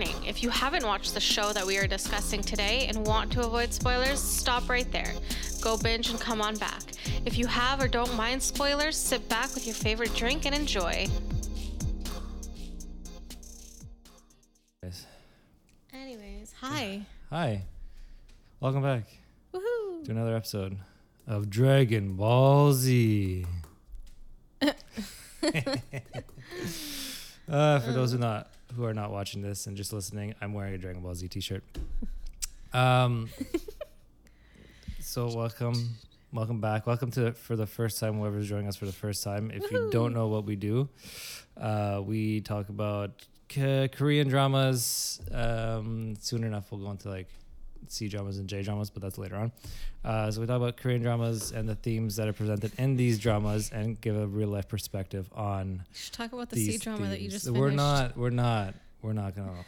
[0.00, 3.40] warning if you haven't watched the show that we are discussing today and want to
[3.40, 5.12] avoid spoilers, stop right there.
[5.60, 6.82] Go binge and come on back.
[7.26, 11.06] If you have or don't mind spoilers, sit back with your favorite drink and enjoy.
[15.92, 17.02] Anyways, hi.
[17.28, 17.64] Hi.
[18.60, 19.04] Welcome back
[19.52, 20.04] Woohoo.
[20.04, 20.78] to another episode
[21.26, 23.44] of Dragon Ball Z.
[24.62, 24.72] uh,
[27.80, 30.78] for those who not who are not watching this and just listening, I'm wearing a
[30.78, 31.64] Dragon Ball Z t-shirt.
[32.72, 33.28] Um
[35.00, 35.96] so welcome
[36.32, 36.86] welcome back.
[36.86, 39.50] Welcome to for the first time whoever's joining us for the first time.
[39.52, 40.88] If you don't know what we do,
[41.56, 45.20] uh we talk about K- Korean dramas.
[45.32, 47.26] Um soon enough we'll go into like
[47.88, 49.52] C dramas and J dramas, but that's later on.
[50.04, 53.18] Uh, so we talk about Korean dramas and the themes that are presented in these
[53.18, 57.08] dramas, and give a real life perspective on You should talk about the C drama
[57.08, 57.60] that you just finished.
[57.60, 58.16] We're not.
[58.16, 58.74] We're not.
[59.02, 59.64] We're not gonna.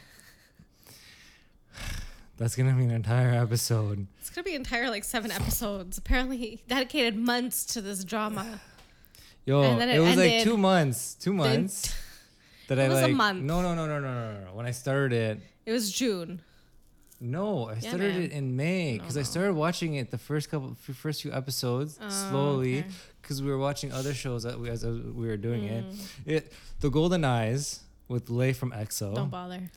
[2.39, 4.07] That's gonna be an entire episode.
[4.21, 5.99] It's gonna be entire like seven episodes.
[5.99, 8.61] Apparently, he dedicated months to this drama.
[9.45, 11.15] Yo, it, it was like two months.
[11.15, 11.93] Two months.
[12.69, 13.15] that It I was a like.
[13.15, 13.43] month.
[13.43, 14.55] No, no, no, no, no, no, no.
[14.55, 16.41] When I started it, It was June.
[17.23, 18.23] No, I Yeah, started man.
[18.23, 19.25] it in May because I no.
[19.25, 22.89] started watching it the first couple, first few episodes Oh, slowly okay.
[23.23, 25.85] because we were watching other shows that we, as we were doing it.
[25.85, 29.15] Mm, It the Golden Eyes with Lay from EXO.
[29.15, 29.71] Don't bother.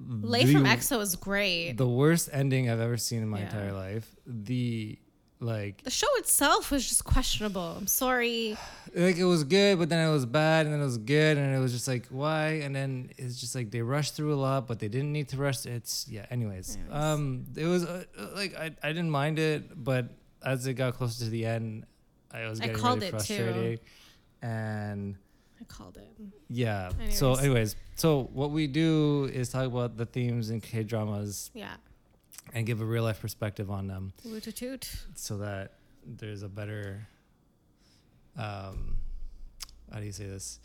[0.00, 1.72] Lay from EXO is great.
[1.72, 3.44] The, The worst ending I've ever seen in my Yeah.
[3.46, 4.14] entire life.
[4.26, 4.98] The
[5.40, 7.74] like the show itself was just questionable.
[7.78, 8.56] I'm sorry.
[8.94, 11.54] like it was good, but then it was bad, and then it was good, and
[11.54, 12.60] it was just like why?
[12.64, 15.36] And then it's just like they rushed through a lot, but they didn't need to
[15.36, 15.64] rush.
[15.66, 16.26] It's yeah.
[16.30, 16.92] Anyways, Anyways.
[16.94, 20.10] um, it was uh, like I I didn't mind it, but
[20.44, 21.84] as it got closer to the end,
[22.32, 23.34] I was getting I called really it too.
[23.36, 23.80] frustrated,
[24.42, 25.16] and.
[25.60, 26.08] I called it.
[26.48, 26.90] Yeah.
[27.10, 27.44] So, Anyways.
[27.44, 31.74] anyways, so what we do is talk about the themes in K dramas Yeah.
[32.54, 34.12] And give a real life perspective on them,
[35.14, 35.72] so that
[36.06, 37.06] there's a better.
[38.36, 38.96] Um,
[39.92, 40.60] how do you say this?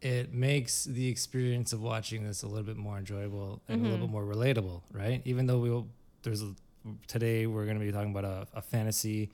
[0.00, 3.98] It makes the experience of watching this a little bit more enjoyable and a little
[3.98, 4.00] Mhm.
[4.02, 5.22] bit more relatable, right?
[5.24, 5.88] Even though we will,
[6.22, 6.54] there's a,
[7.06, 9.30] today we're going to be talking about a, a fantasy,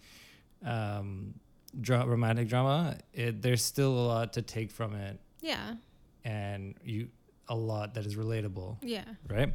[0.64, 1.34] um,
[1.80, 2.98] dra- romantic drama.
[3.14, 5.76] It, there's still a lot to take from it Yeah.
[6.24, 7.08] and you
[7.48, 9.04] a lot that is relatable, Yeah.
[9.28, 9.54] right?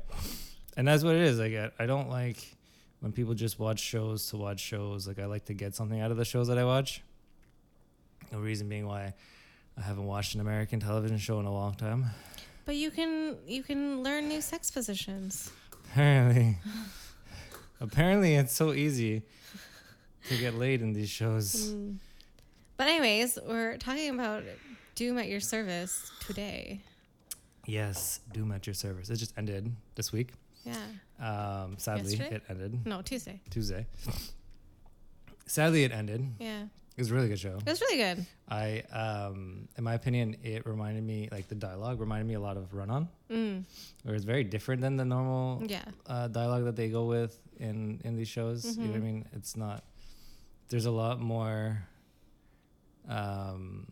[0.78, 1.40] And that's what it is.
[1.40, 2.56] Like I, I don't like
[3.00, 5.08] when people just watch shows to watch shows.
[5.08, 7.02] Like I like to get something out of the shows that I watch.
[8.32, 9.14] The reason being why
[9.78, 12.06] I haven't watched an American television show in a long time.
[12.66, 15.52] But you can you can learn new sex positions.
[15.92, 16.58] Apparently,
[17.82, 19.24] apparently it's so easy
[20.30, 21.74] to get laid in these shows.
[21.74, 21.98] Mm.
[22.78, 24.44] But anyways, we're talking about
[24.96, 26.82] Doom at your service today.
[27.66, 29.10] Yes, Doom at your service.
[29.10, 30.30] It just ended this week.
[30.66, 30.76] Yeah.
[31.20, 32.36] Um, sadly, Yesterday?
[32.38, 33.42] it ended No, Tuesday.
[33.50, 33.86] Tuesday.
[35.46, 36.26] Sadly, it ended.
[36.40, 36.64] Yeah.
[36.96, 37.58] It was a really good show.
[37.58, 38.26] It was really good.
[38.48, 42.56] I, um, in my opinion, it reminded me like the dialogue reminded me a lot
[42.56, 43.64] of Run On, Mm.
[44.04, 45.84] where it's very different than the normal Yeah.
[46.06, 48.78] uh, dialogue that they go with in in these shows.
[48.78, 49.04] You know what I Mhm.
[49.04, 49.26] mean?
[49.34, 49.84] It's not.
[50.70, 51.88] There's a lot more.
[53.08, 53.88] Um,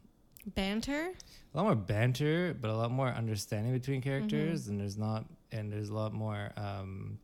[0.45, 1.11] Banter.
[1.53, 5.71] a lot more banter, but a lot more understanding between characters, and there's not, and
[5.71, 6.51] there's a lot more.
[6.57, 7.19] Um,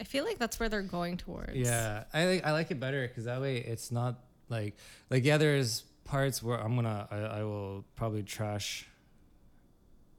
[0.00, 1.54] I feel like that's where they're going towards.
[1.56, 4.76] Yeah, I like I like it better because that way it's not like
[5.10, 5.38] like yeah.
[5.38, 8.86] There's parts where I'm gonna I, I will probably trash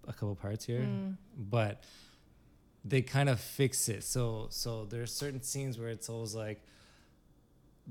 [0.07, 1.15] a couple parts here, Mm.
[1.37, 1.83] but
[2.85, 4.03] they kind of fix it.
[4.03, 6.61] So so there's certain scenes where it's always like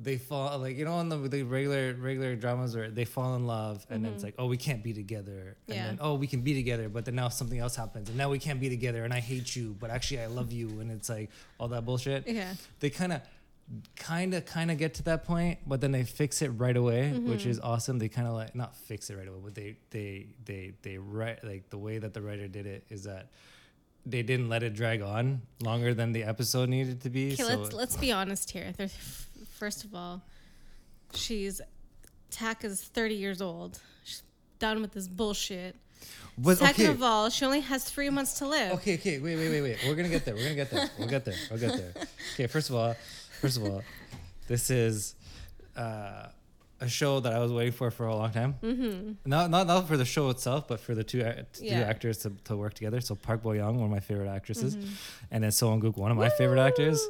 [0.00, 3.46] they fall like you know in the, the regular regular dramas where they fall in
[3.46, 5.86] love and then it's like oh we can't be together and Yeah.
[5.86, 8.38] then oh we can be together but then now something else happens and now we
[8.38, 11.30] can't be together and I hate you but actually I love you and it's like
[11.58, 12.54] all that bullshit Yeah.
[12.80, 13.22] they kind of
[13.96, 17.10] kind of kind of get to that point but then they fix it right away
[17.12, 17.50] which Mhm.
[17.50, 20.72] is awesome they kind of like not fix it right away but they they they
[20.82, 23.30] they write like the way that the writer did it is that
[24.06, 27.48] they didn't let it drag on longer than the episode needed to be Okay, so
[27.58, 28.72] let's let's be honest here.
[28.74, 28.94] There's,
[29.58, 30.22] first of all,
[31.14, 31.60] she's
[32.30, 33.80] Tak is 30 years old.
[34.04, 34.22] She's
[34.58, 35.76] done with this bullshit.
[36.36, 38.72] but Second okay of all, she only has three months to live.
[38.74, 41.08] okay okay wait wait wait wait we're gonna get there we're gonna get there we'll
[41.08, 41.92] get there we'll get there
[42.34, 42.94] okay first of all
[43.40, 43.82] first of all
[44.46, 45.14] this is
[45.76, 46.28] uh
[46.80, 48.54] a show that I was waiting for for a long time.
[48.62, 49.12] Mm-hmm.
[49.26, 51.80] Not not not for the show itself, but for the two, act- two Yeah.
[51.80, 53.00] actors to, to work together.
[53.00, 54.86] So Park Bo Young, one of my favorite actresses, Mhm.
[55.32, 57.00] and then Seo In Guk, one of my favorite actors.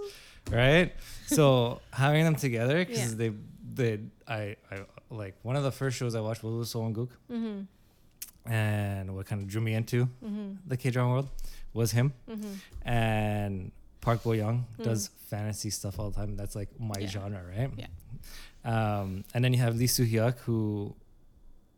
[0.50, 0.92] Right.
[1.26, 3.18] So having them together because Yeah.
[3.18, 3.32] they
[3.74, 6.92] they I I like one of the first shows I watched was with Seo In
[6.92, 8.50] Guk, Mm-hmm.
[8.52, 10.54] and what kind of drew me into Mm-hmm.
[10.66, 11.28] the K drama world
[11.74, 12.12] was him.
[12.28, 12.88] Mm-hmm.
[12.88, 14.84] And Park Bo Young Mm.
[14.84, 16.36] does fantasy stuff all the time.
[16.36, 17.08] That's like my Yeah.
[17.08, 17.70] genre, right?
[17.76, 17.86] Yeah.
[18.64, 20.94] Um, and then you have Lee Soo Hyuk, who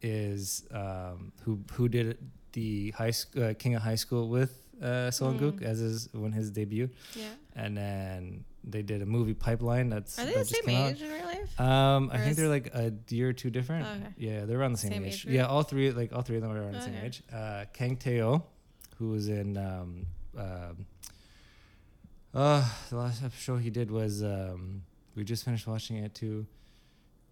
[0.03, 2.19] is um, who who did
[2.53, 5.63] the high sc- uh, King of High School with uh, Gook Mm.
[5.63, 7.35] as his when his debut, Yeah.
[7.55, 9.89] and then they did a movie Pipeline.
[9.91, 10.93] That's Are they that the just same came out.
[10.93, 11.61] age in real life?
[11.61, 13.87] Um, I Or think they're like a year or two different.
[13.87, 14.15] Oh, okay.
[14.19, 15.27] Yeah, they're around the same, Same age.
[15.27, 15.33] age?
[15.35, 17.07] Yeah, all three like all three of them are around the same Okay.
[17.07, 17.23] age.
[17.33, 18.45] Uh, Kang Taeo,
[18.99, 20.87] who was in um, um,
[22.35, 24.83] uh, the last show he did was um,
[25.17, 26.47] we just finished watching it too.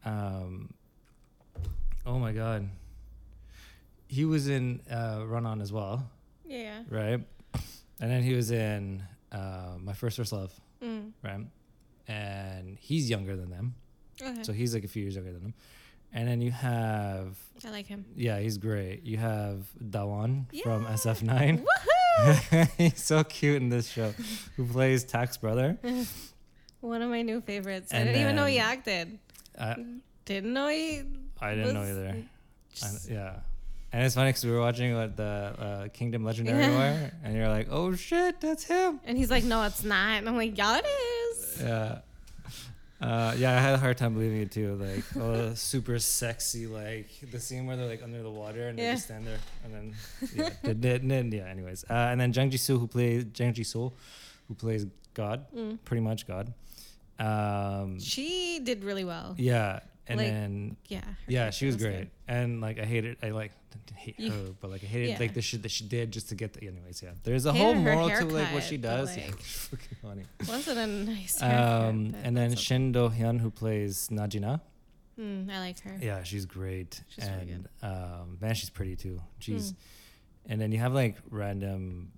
[0.05, 0.73] Um,
[2.07, 2.69] oh my god,
[4.09, 6.09] he was in uh, Run On as well,
[6.47, 6.83] Yeah.
[6.89, 7.21] right?
[8.01, 9.03] And then he was in
[9.33, 10.53] uh, My First First Love,
[10.83, 11.13] Mm.
[11.23, 11.47] right?
[12.07, 13.75] And he's younger than them.
[14.21, 14.43] Okay.
[14.43, 15.55] So he's like a few years younger than them.
[16.13, 17.37] And then you have,
[17.67, 18.07] I like him.
[18.17, 19.05] yeah, he's great.
[19.05, 21.65] You have Dawon from SF9.
[21.65, 22.69] Woohoo!
[22.79, 24.15] he's so cute in this show,
[24.57, 25.77] who plays Tak's brother.
[26.81, 27.93] One of my new favorites.
[27.93, 29.19] I didn't even know he acted.
[29.59, 29.77] I,
[30.25, 31.03] Didn't know he.
[31.41, 32.17] I didn't know either.
[32.83, 33.37] I, yeah.
[33.93, 36.77] And it's funny because we were watching what the uh, Kingdom Legendary Yeah.
[36.79, 39.01] were, and you're like, oh shit, that's him.
[39.05, 40.19] And he's like, no, it's not.
[40.19, 41.63] And I'm like, yeah, it is.
[41.63, 41.99] Yeah.
[43.01, 44.75] Uh, yeah, I had a hard time believing it too.
[44.75, 48.83] Like, oh, super sexy, like the scene where they're like under the water and they
[48.83, 48.93] Yeah.
[48.95, 49.95] just stand there, and then
[50.35, 51.45] yeah, yeah.
[51.51, 53.93] Anyways, uh, and then Jang Ji Soo, who plays Jang Ji Soo,
[54.49, 55.79] who plays God, Mm.
[55.85, 56.53] pretty much God.
[57.19, 59.35] Um, She did really well.
[59.39, 61.01] yeah, and Like, then Yeah.
[61.27, 62.35] yeah, she was character great, good.
[62.35, 65.19] and like I hated, I like didn't hate her, but like I hated Yeah.
[65.19, 66.67] like the shit that she did just to get the.
[66.67, 69.17] Anyways, yeah, there's a Hated whole moral to like what she does.
[69.17, 70.23] yeah, like, it's fucking funny.
[70.49, 72.61] Wasn't a nice haircut, Um, and then okay.
[72.61, 74.61] Shin Do Hyun, who plays Najina.
[75.21, 75.97] Mm, I like her.
[76.01, 77.03] Yeah, she's great.
[77.09, 79.21] She's really and um, man, she's pretty too.
[79.41, 79.77] She's Mm.
[80.51, 82.13] and then you have like random,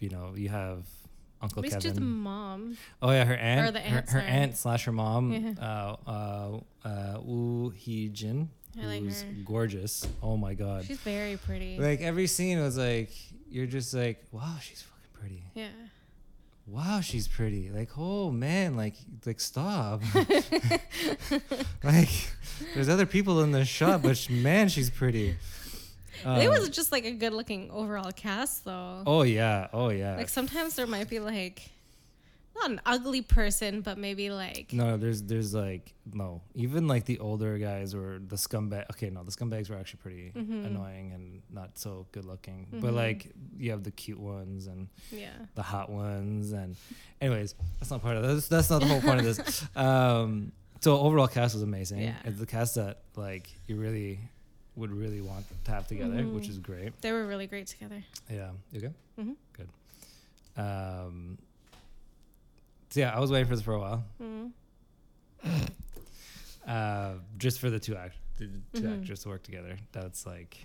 [0.00, 0.84] you know, you have
[1.42, 2.08] Uncle least to the Kevin.
[2.08, 2.76] mom.
[3.02, 4.30] oh yeah, her aunt, Or the her, aunt, her sorry.
[4.30, 5.52] aunt slash her mom, Yeah.
[5.60, 8.48] uh, uh, uh, Woo Hee Jin,
[8.80, 9.28] I like who's her.
[9.44, 10.06] gorgeous.
[10.22, 11.78] Oh my god, She's very pretty.
[11.78, 13.10] like every scene was like
[13.50, 15.42] you're just like, wow, she's fucking pretty.
[15.54, 15.68] yeah.
[16.68, 17.70] Wow, she's pretty.
[17.70, 18.94] Like, oh man, like,
[19.26, 20.00] like stop.
[21.82, 22.08] like,
[22.74, 25.34] there's other people in the shot, but man, she's pretty.
[26.24, 29.02] it Um, was just like a good looking overall cast though.
[29.06, 30.16] Oh yeah, oh yeah.
[30.16, 31.70] Like sometimes there might be like
[32.54, 36.42] not an ugly person, but maybe like no, there's there's like no.
[36.54, 38.84] Even like the older guys or the scumbag.
[38.92, 40.66] Okay, no, the scumbags were actually pretty Mhm.
[40.66, 42.66] annoying and not so good looking.
[42.70, 42.94] But Mhm.
[42.94, 45.30] like you have the cute ones and yeah.
[45.54, 46.76] the hot ones and
[47.22, 50.98] anyways that's not part of this that's not the whole point of this um so
[50.98, 52.16] overall cast was amazing Yeah.
[52.24, 54.18] it's the cast that like you really
[54.76, 56.50] would really want to have together which Mhm.
[56.50, 58.02] is great They were really great together.
[58.30, 59.36] yeah you good Mhm.
[59.52, 59.68] good
[60.56, 61.38] um
[62.90, 64.52] so yeah i was waiting for this for a while Mm.
[66.66, 69.00] uh just for the two act the two Mhm.
[69.00, 70.64] actors to work together that's like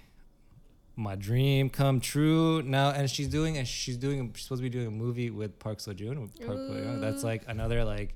[0.95, 4.69] my dream come true now and she's doing and she's doing she's supposed to be
[4.69, 6.59] doing a movie with park seo joon park
[7.01, 8.15] that's like another like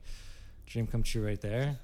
[0.66, 1.78] dream come true right there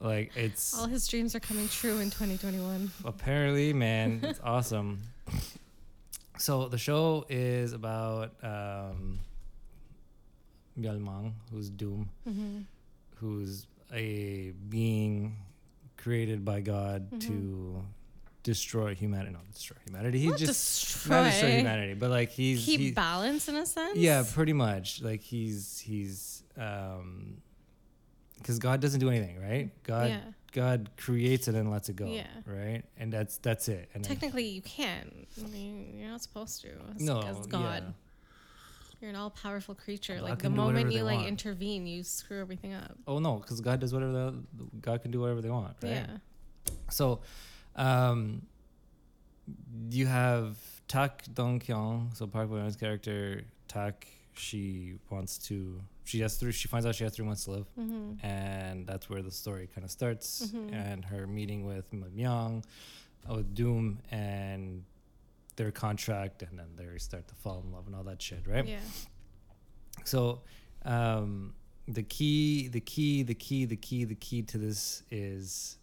[0.00, 2.90] like it's All his dreams are coming true in 2021.
[3.04, 5.00] apparently man it's awesome
[6.38, 9.18] so the show is about um
[10.78, 12.58] Myeolmang, who's doom Mm-hmm.
[13.16, 15.36] who's a being
[15.96, 17.20] created by God Mhm.
[17.28, 17.84] to
[18.42, 19.30] destroy humanity.
[19.32, 20.18] Not destroy humanity.
[20.18, 21.16] He Not just destroy.
[21.16, 23.96] not destroy humanity, but like he's Keep he- balance in a sense.
[23.96, 25.00] yeah, pretty much.
[25.00, 27.36] Like he's he's um
[28.44, 29.70] because God doesn't do anything, right?
[29.84, 30.20] God yeah.
[30.52, 32.26] God creates it and lets it go, Yeah.
[32.46, 32.82] right?
[32.98, 33.88] And that's that's it.
[33.94, 35.26] And then- Technically, you can't.
[35.42, 36.68] I mean, you're not supposed to.
[36.94, 37.92] As, no, as God, yeah.
[39.00, 40.16] you're an all-powerful creature.
[40.16, 41.28] God like the moment you like want.
[41.28, 42.96] intervene, you screw everything up.
[43.08, 44.34] Oh no, because God does whatever the
[44.82, 45.90] God can do whatever they want, right?
[45.90, 46.72] Yeah.
[46.90, 47.20] So,
[47.76, 48.42] um,
[49.90, 54.06] you have Tak Dong Kyung, so Park Bo Young's character Tak.
[54.36, 55.80] She wants to.
[56.04, 56.52] She has three.
[56.52, 58.24] She finds out she has three months to live, Mm-hmm.
[58.26, 60.46] and that's where the story kind of starts.
[60.46, 60.72] Mhm.
[60.72, 62.62] And her meeting with Myung,
[63.28, 64.84] with Doom, and
[65.56, 68.66] their contract, and then they start to fall in love and all that shit, right?
[68.66, 68.80] Yeah.
[70.04, 70.42] So,
[70.84, 71.54] um,
[71.86, 75.78] the key, the key, the key, the key, the key to this is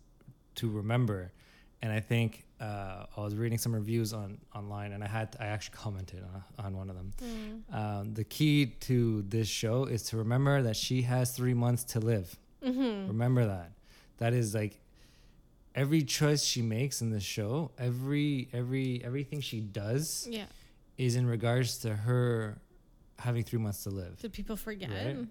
[0.55, 1.31] to remember.
[1.81, 5.47] And I think uh, I was reading some reviews on online, and I had I
[5.47, 7.11] actually commented on, on one of them.
[7.23, 7.75] Mm.
[7.75, 11.99] Um, the key to this show is to remember that she has three months to
[11.99, 12.37] live.
[12.63, 13.07] Mm-hmm.
[13.07, 13.71] Remember that.
[14.17, 14.79] That is like
[15.73, 20.45] every choice she makes in the show, every every everything she does Yeah.
[20.97, 22.61] is in regards to her
[23.17, 24.19] having three months to live.
[24.19, 24.89] Did people forget?
[24.91, 25.27] Right.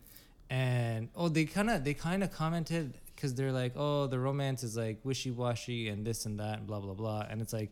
[0.48, 4.62] And oh, they kind of they kind of commented because they're like, oh, the romance
[4.62, 7.70] is like wishy washy and this and that and blah blah blah, and it's like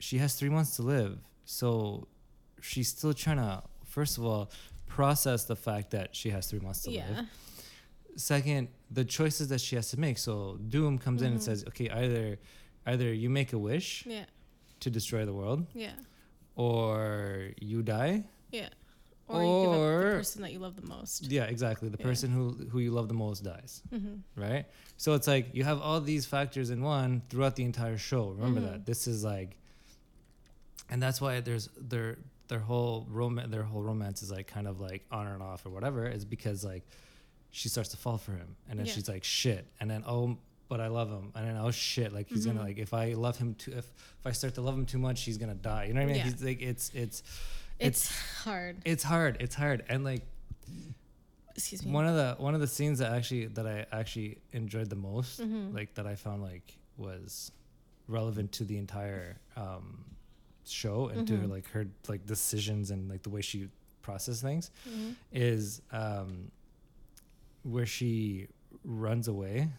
[0.00, 2.08] she has three months to live, so
[2.60, 4.50] she's still trying to first of all
[4.86, 7.08] process the fact that she has three months to Yeah.
[7.08, 7.26] live.
[8.16, 10.16] Second, the choices that she has to make.
[10.18, 11.44] So Doom comes in and Mhm.
[11.44, 12.38] says, okay, either
[12.86, 14.24] either you make a wish Yeah.
[14.80, 15.92] to destroy the world, Yeah.
[16.56, 18.24] or you die.
[18.50, 18.68] Yeah.
[19.28, 19.76] Or, you give up
[20.12, 21.24] the person that you love the most.
[21.30, 21.88] Yeah, exactly.
[21.88, 22.06] The Yeah.
[22.06, 23.82] person who who you love the most dies.
[23.92, 24.40] Mm-hmm.
[24.40, 24.66] right?
[24.98, 28.30] So it's like you have all these factors in one throughout the entire show.
[28.30, 28.70] Remember Mhm.
[28.70, 29.56] that this is like,
[30.88, 32.18] and that's why there's their
[32.48, 35.70] their whole romance their whole romance is like kind of like on and off or
[35.70, 36.84] whatever is because like
[37.50, 38.92] she starts to fall for him and then Yeah.
[38.92, 42.28] she's like shit and then oh but I love him and then oh shit like
[42.28, 42.50] he's Mhm.
[42.54, 43.78] gonna like if I love him too if
[44.20, 46.12] if I start to love him too much he's gonna die you know what I
[46.12, 46.30] mean Yeah.
[46.30, 47.22] he's like it's it's
[47.78, 48.10] It's,
[48.44, 48.78] hard.
[48.84, 50.22] it's hard it's hard and like
[51.54, 51.90] Excuse me.
[51.92, 55.40] one of the one of the scenes that actually that I actually enjoyed the most,
[55.40, 55.72] Mhm.
[55.74, 57.50] like that I found like was
[58.08, 60.04] relevant to the entire um,
[60.66, 63.68] show and to her like her like decisions and like the way she
[64.02, 65.14] processed things Mhm.
[65.32, 66.50] is um,
[67.62, 68.48] where she
[68.84, 69.70] runs away.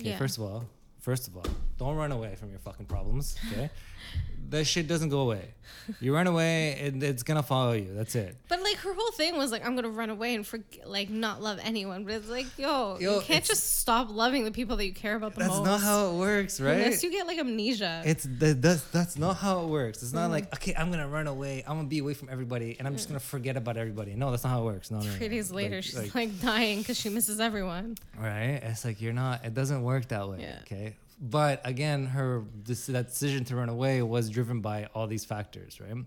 [0.00, 0.18] Okay, Yeah.
[0.18, 0.64] First of all,
[1.00, 1.44] first of all,
[1.76, 3.36] don't run away from your fucking problems.
[3.52, 3.68] Okay,
[4.50, 5.52] that shit doesn't go away.
[6.00, 7.92] You run away, and it's gonna follow you.
[7.94, 8.36] That's it.
[8.48, 11.40] But like her whole thing was like, I'm gonna run away and forget, like not
[11.42, 12.04] love anyone.
[12.04, 15.14] But it's like, yo, Yo, you can't just stop loving the people that you care
[15.14, 15.64] about the That's most.
[15.64, 16.72] That's not how it works, right?
[16.78, 18.02] Unless you get like amnesia.
[18.04, 20.02] It's that that's that's not how it works.
[20.02, 20.32] It's not Mm-hmm.
[20.32, 21.62] like okay, I'm gonna run away.
[21.66, 24.14] I'm gonna be away from everybody, and I'm just gonna forget about everybody.
[24.16, 24.90] No, that's not how it works.
[24.90, 25.04] No, no.
[25.06, 25.34] no, Three no.
[25.36, 27.96] days later, Like- she's like, like, dying because she misses everyone.
[28.18, 28.60] right.
[28.62, 29.44] It's like you're not.
[29.44, 30.38] It doesn't work that way.
[30.40, 30.58] Yeah.
[30.62, 30.96] Okay.
[31.20, 35.80] But again, her this, that decision to run away was driven by all these factors,
[35.80, 36.04] right?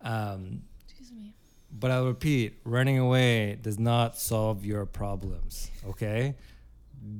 [0.00, 1.32] Um, Excuse me.
[1.70, 5.70] but I'll repeat: running away does not solve your problems.
[5.88, 6.34] Okay.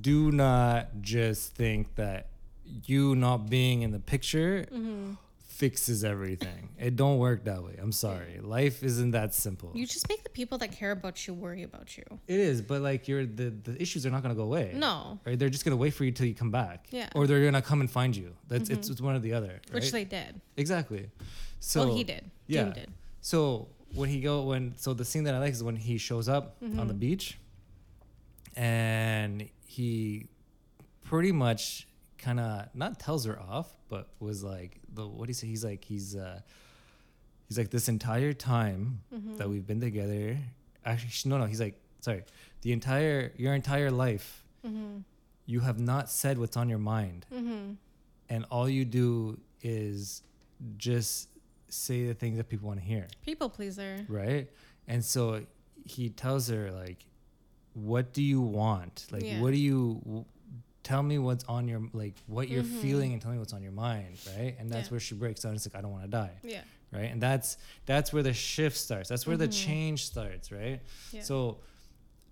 [0.01, 2.29] Do not just think that
[2.85, 5.13] you not being in the picture Mm-hmm.
[5.59, 6.69] Fixes everything.
[6.79, 7.75] It don't work that way.
[7.83, 8.39] I'm sorry.
[8.41, 9.71] Life isn't that simple.
[9.75, 12.05] You just make the people that care about you worry about you.
[12.35, 14.67] it is, but like you're the the issues are not gonna go away.
[14.75, 15.37] No, Right?
[15.39, 16.87] They're just gonna wait for you till you come back.
[16.91, 17.09] Yeah.
[17.17, 18.29] Or they're gonna come and find you.
[18.47, 19.55] That's it's, it's one or the other.
[19.67, 19.75] Right?
[19.75, 20.41] which they did.
[20.57, 21.11] exactly.
[21.61, 22.23] So well, he did.
[22.47, 22.63] yeah.
[22.65, 22.91] Doom did.
[23.21, 26.29] So when he go when so the scene that I like is when he shows
[26.29, 26.79] up Mm-hmm.
[26.81, 27.37] on the beach,
[28.57, 30.27] and he
[31.05, 31.87] pretty much
[32.19, 35.47] kind of not tells her off, but was like the what do you say?
[35.47, 36.41] He's like he's uh
[37.49, 39.37] he's like this entire time Mm-hmm.
[39.39, 40.39] that we've been together.
[40.85, 41.45] Actually, no, no.
[41.47, 42.23] He's like sorry,
[42.63, 44.99] the entire your entire life, Mm-hmm.
[45.47, 47.73] you have not said what's on your mind, Mm-hmm.
[48.29, 50.23] and all you do is
[50.77, 51.29] just
[51.69, 54.05] say the things that people want to hear People pleaser.
[54.09, 54.49] right
[54.87, 55.43] and so
[55.85, 57.05] he tells her like
[57.75, 59.41] what do you want like Yeah.
[59.41, 60.25] what do you
[60.89, 62.81] tell me what's on your like what you're Mhm.
[62.81, 64.93] feeling and tell me what's on your mind right and that's Yeah.
[64.93, 66.63] where she breaks down it's like i don't want to die Yeah.
[66.93, 69.65] right and that's that's where the shift starts that's where the Mhm.
[69.67, 70.81] change starts right
[71.13, 71.23] Yeah.
[71.23, 71.61] so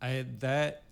[0.01, 0.83] i that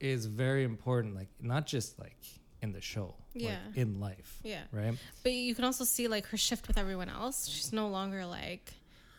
[0.00, 2.18] is very important like not just like
[2.62, 3.58] in the show Yeah.
[3.68, 4.64] like in life yeah.
[4.72, 7.46] right But you can also see like her shift with everyone else.
[7.48, 8.74] She's no longer like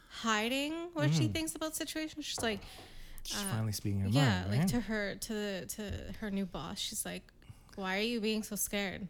[0.10, 1.34] hiding what she Mhm.
[1.34, 2.26] thinks about situations.
[2.26, 2.62] She's like,
[3.24, 4.16] she's Uh, finally speaking her mind.
[4.16, 6.80] yeah, mind like to her to the to her new boss.
[6.80, 7.32] She's like,
[7.78, 9.08] why are you being so scared?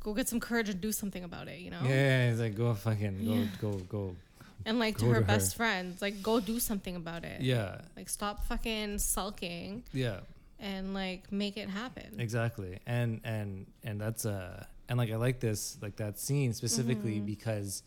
[0.00, 1.58] Go get some courage and do something about it.
[1.60, 1.80] You know.
[1.82, 3.46] yeah it's like go fucking go Yeah.
[3.60, 4.16] go go
[4.64, 5.26] And like to her to her.
[5.26, 7.40] best friends, like go do something about it.
[7.40, 10.20] yeah Like stop fucking sulking yeah
[10.58, 12.16] and like make it happen.
[12.18, 17.16] exactly and and and that's uh and like i like this like that scene specifically
[17.16, 17.26] Mm-hmm.
[17.26, 17.82] because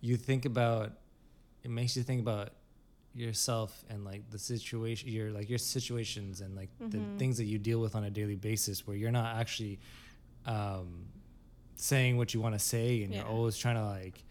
[0.00, 0.92] you think about
[1.64, 2.50] it makes you think about
[3.14, 6.90] yourself and like the situation your like your situations and like Mhm.
[6.92, 9.78] the things that you deal with on a daily basis where you're not actually
[10.46, 11.06] um
[11.74, 13.20] saying what you want to say and Yeah.
[13.20, 14.22] you're always trying to like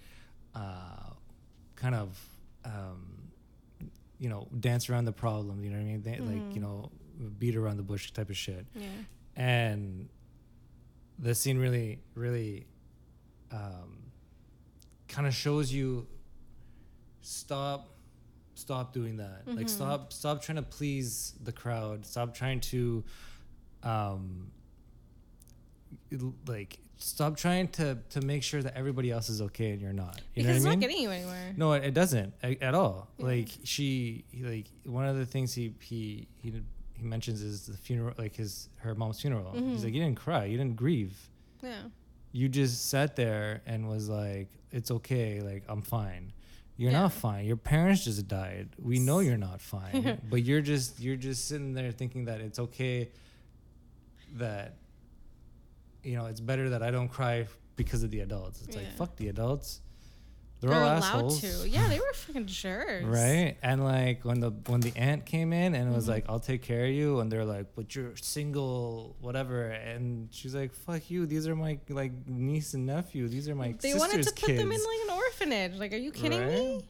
[0.55, 1.09] uh
[1.75, 2.17] kind of
[2.63, 3.31] um
[4.17, 6.65] you know dance around the problem you know what i mean they, like you Mhm.
[6.65, 6.91] know
[7.37, 8.87] beat around the bush type of shit Yeah.
[9.35, 10.07] and
[11.19, 12.65] the scene really really
[13.51, 14.11] um,
[15.09, 16.07] kind of shows you
[17.21, 17.95] stop
[18.59, 19.69] stop doing that like Mhm.
[19.69, 23.03] stop stop trying to please the crowd stop trying to
[23.83, 24.51] um
[26.11, 29.93] it- like stop trying to to make sure that everybody else is okay and you're
[29.93, 30.79] not you because know it's I mean?
[30.79, 31.53] not getting you anywhere.
[31.55, 33.07] No, it, it doesn't a- at all.
[33.17, 33.25] Yeah.
[33.25, 36.61] Like she, he- like one of the things he he he
[36.95, 39.53] he mentions is the funeral, like his her mom's funeral.
[39.53, 39.69] Mm-hmm.
[39.71, 41.17] He's like, you didn't cry, you didn't grieve,
[41.63, 41.83] Yeah.
[42.33, 46.33] you just sat there and was like, it's okay, like I'm fine.
[46.79, 47.01] You're Yeah.
[47.01, 47.43] not fine.
[47.45, 48.69] Your parents just died.
[48.81, 52.57] We know you're not fine, but you're just you're just sitting there thinking that it's
[52.57, 53.09] okay.
[54.37, 54.77] That
[56.03, 58.61] you know it's better that I don't cry because of the adults.
[58.61, 59.81] It's like fuck the adults.
[60.61, 61.41] They're, They're all allowed assholes.
[61.63, 61.69] to.
[61.69, 63.05] Yeah, they were fucking jerks.
[63.05, 66.11] Right, and like when the when the aunt came in and it was Mm-hmm.
[66.11, 70.53] like, "I'll take care of you," and they're like, "But you're single, whatever," and she's
[70.53, 71.25] like, "Fuck you!
[71.25, 73.29] These are my like niece and nephew.
[73.29, 75.75] These are my They wanted to put them in like an orphanage.
[75.75, 76.85] Like, are you kidding me?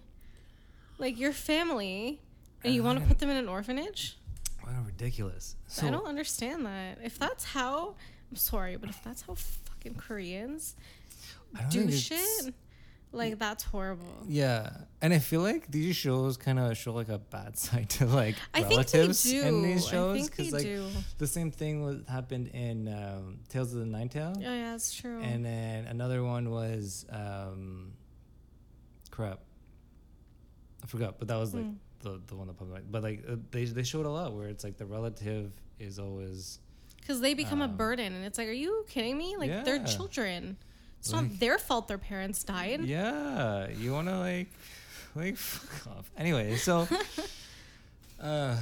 [0.97, 2.19] Like your family,
[2.63, 4.17] and you want to put them in an orphanage?
[4.65, 5.55] Wow, ridiculous.
[5.67, 6.97] So I don't understand that.
[7.03, 7.95] If that's how,
[8.31, 10.75] I'm sorry, but if that's how fucking Koreans
[11.55, 12.53] I don't do shit,
[13.11, 14.23] like that's horrible.
[14.27, 14.69] Yeah,
[15.01, 18.35] and I feel like these shows kind of show like a bad side to like
[18.53, 19.41] I think they relatives do.
[19.41, 20.85] in these I shows think they like do.
[21.17, 24.33] the same thing was happened in um, Tales of the Nine Tail.
[24.37, 25.19] Oh yeah, that's true.
[25.21, 27.93] And then another one was um
[29.11, 29.39] crap.
[30.83, 31.73] I forgot, but that was like Hmm.
[32.01, 34.47] the the one that popped my But like uh, they they showed a lot where
[34.47, 36.59] it's like the relative is always
[37.01, 39.35] Because they become a Um, burden, and it's like, are you kidding me?
[39.37, 39.83] Like they're Yeah.
[39.85, 40.57] children.
[40.99, 42.81] It's Like- not their fault their parents died.
[42.83, 43.69] yeah.
[43.69, 44.47] You want to like
[45.15, 46.11] like fuck off.
[46.17, 46.87] Anyway, so
[48.19, 48.55] uh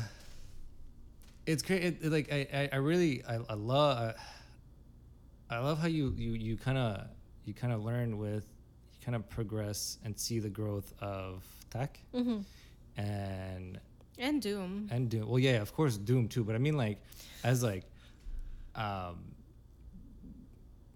[1.46, 1.84] it's great.
[1.84, 3.98] It, it, like I, I I really I, I love
[5.50, 7.08] I, I love how you you you kind of
[7.46, 8.46] you kind of learn with
[8.94, 12.40] you kind of progress and see the growth of Tak hmm
[12.98, 13.80] and
[14.20, 14.90] And Doom.
[14.92, 15.28] and Doom.
[15.30, 16.44] Well, yeah, of course, Doom too.
[16.44, 16.98] But I mean, like,
[17.44, 17.86] as like,
[18.76, 19.20] um,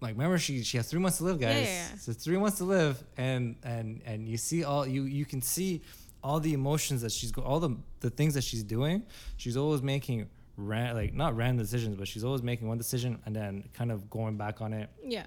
[0.02, 1.64] like remember she she has three months to live, guys.
[1.66, 1.98] yeah, yeah.
[1.98, 5.80] So three months to live, and and and you see all you you can see
[6.24, 9.02] all the emotions that she's go all the the things that she's doing.
[9.36, 13.34] She's always making ran like not random decisions, but she's always making one decision and
[13.34, 15.24] then kind of going back on it Yeah.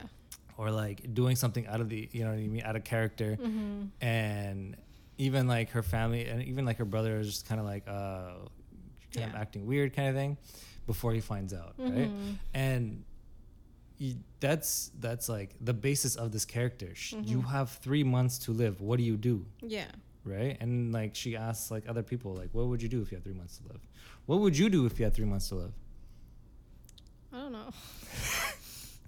[0.58, 3.36] or like doing something out of the you know what I mean out of character
[3.36, 4.76] hmm and
[5.18, 8.34] even like her family and even like her brother is just kind of like uh
[9.14, 10.38] kind of acting weird kind of thing
[10.88, 12.36] before he finds out right Mhm.
[12.54, 13.04] and
[13.98, 17.48] you, that's that's like the basis of this character Sh you Mm-hmm.
[17.50, 19.86] have three months to live what do you do Yeah.
[20.24, 23.16] right and like she asks like other people like what would you do if you
[23.18, 23.82] had three months to live
[24.26, 25.72] what would you do if you had three months to live
[27.34, 27.70] I don't know.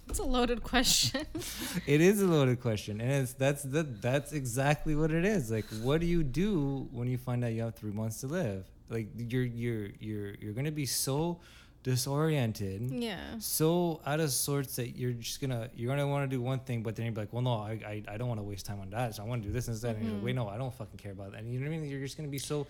[0.10, 1.26] It's a loaded question.
[1.86, 5.66] it is a loaded question and it's that's that that's exactly what it is like
[5.82, 9.10] what do you do when you find out you have three months to live like
[9.18, 11.42] you're you're you're you're gonna be so
[11.92, 13.18] disoriented yeah.
[13.40, 16.84] so out of sorts that you're just gonna you're gonna want to do one thing
[16.84, 18.90] but then you're like well no i i, I don't want to waste time on
[18.90, 20.26] that so i want to do this instead and you're like Mhm.
[20.26, 22.02] wait no i don't fucking care about that and you know what i mean you're
[22.02, 22.68] just gonna be so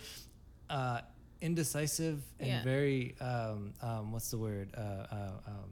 [0.69, 1.01] uh
[1.41, 2.63] indecisive and Yeah.
[2.63, 5.69] very um um what's the word uh, uh um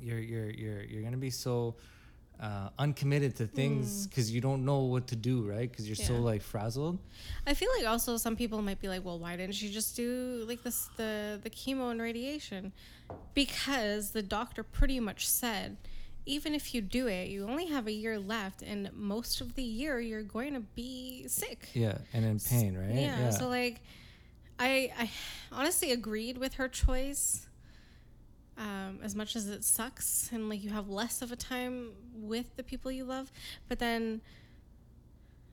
[0.00, 1.74] you're you're you're you're gonna be so
[2.44, 5.70] uh, uncommitted to things because you don't know what to do, right?
[5.70, 6.24] Because you're so Mm.
[6.32, 6.98] Like frazzled.
[7.46, 10.44] I feel like also some people might be like, well, why didn't you just do
[10.46, 12.72] like this the the chemo and radiation?
[13.34, 15.76] Because the doctor pretty much said,
[16.26, 19.62] even if you do it, you only have a year left, and most of the
[19.62, 21.68] year you're going to be sick.
[21.74, 22.94] Yeah, and in pain, right?
[22.94, 23.80] Yeah, So like,
[24.58, 25.10] I I
[25.50, 27.46] honestly agreed with her choice.
[28.56, 32.54] Um, as much as it sucks, and like you have less of a time with
[32.56, 33.32] the people you love,
[33.68, 34.20] but then,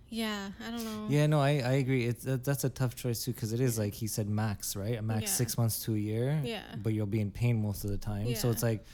[0.10, 1.06] yeah, I don't know.
[1.10, 2.06] Yeah, no, I, I agree.
[2.06, 5.00] It's that, that's a tough choice too because it is like he said max, right?
[5.00, 5.28] A max Yeah.
[5.30, 6.40] six months to a year.
[6.44, 6.62] Yeah.
[6.84, 8.36] But you'll be in pain most of the time.
[8.36, 8.86] So it's like,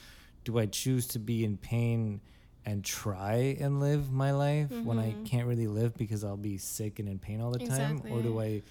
[0.45, 2.21] do I choose to be in pain
[2.65, 5.25] and try and live my life when I Mhm.
[5.25, 8.39] can't really live because I'll be sick and in pain all the time, or do
[8.39, 8.61] I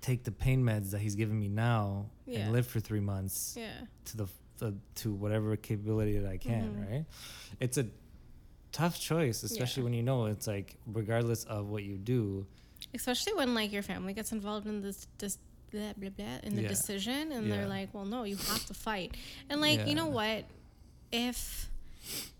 [0.00, 2.40] take the pain meds that he's giving me now Yeah.
[2.40, 3.72] and live for three months Yeah.
[4.06, 4.26] to the,
[4.58, 6.90] the to whatever capability that I can, Mhm.
[6.90, 7.04] right?
[7.60, 7.86] It's a
[8.72, 9.84] tough choice, especially Yeah.
[9.84, 12.46] when you know it's like regardless of what you do.
[12.94, 15.36] especially when like your family gets involved in this this
[15.72, 16.68] blah, blah, blah, in the Yeah.
[16.68, 19.16] decision and they're like well no you have to fight
[19.50, 20.44] and like you know what
[21.10, 21.68] if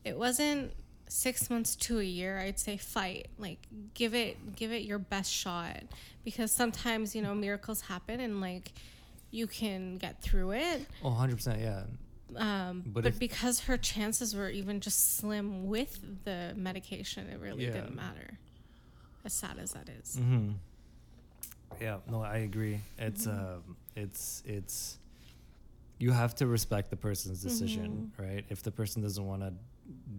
[0.04, 0.72] it wasn't
[1.08, 3.58] six months to a year i'd say fight like
[3.94, 5.82] give it give it your best shot
[6.24, 8.72] because sometimes you know miracles happen and like
[9.30, 11.82] you can get through it Oh, 100%, yeah.
[12.36, 17.64] um, But but, because her chances were even just slim with the medication it really
[17.66, 17.72] Yeah.
[17.72, 18.38] didn't matter
[19.24, 20.16] as sad as that is.
[20.18, 20.52] Mm-hmm.
[21.80, 22.80] Yeah, no, I agree.
[22.98, 23.38] It's Mm-hmm.
[23.68, 24.98] um it's it's
[25.98, 28.22] you have to respect the person's decision, Mm-hmm.
[28.22, 28.44] right?
[28.48, 29.52] If the person doesn't want to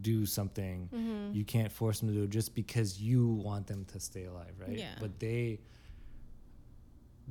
[0.02, 1.36] do something, Mhm.
[1.36, 4.54] you can't force them to do it just because you want them to stay alive,
[4.60, 4.78] right?
[4.78, 4.96] Yeah.
[5.00, 5.60] But they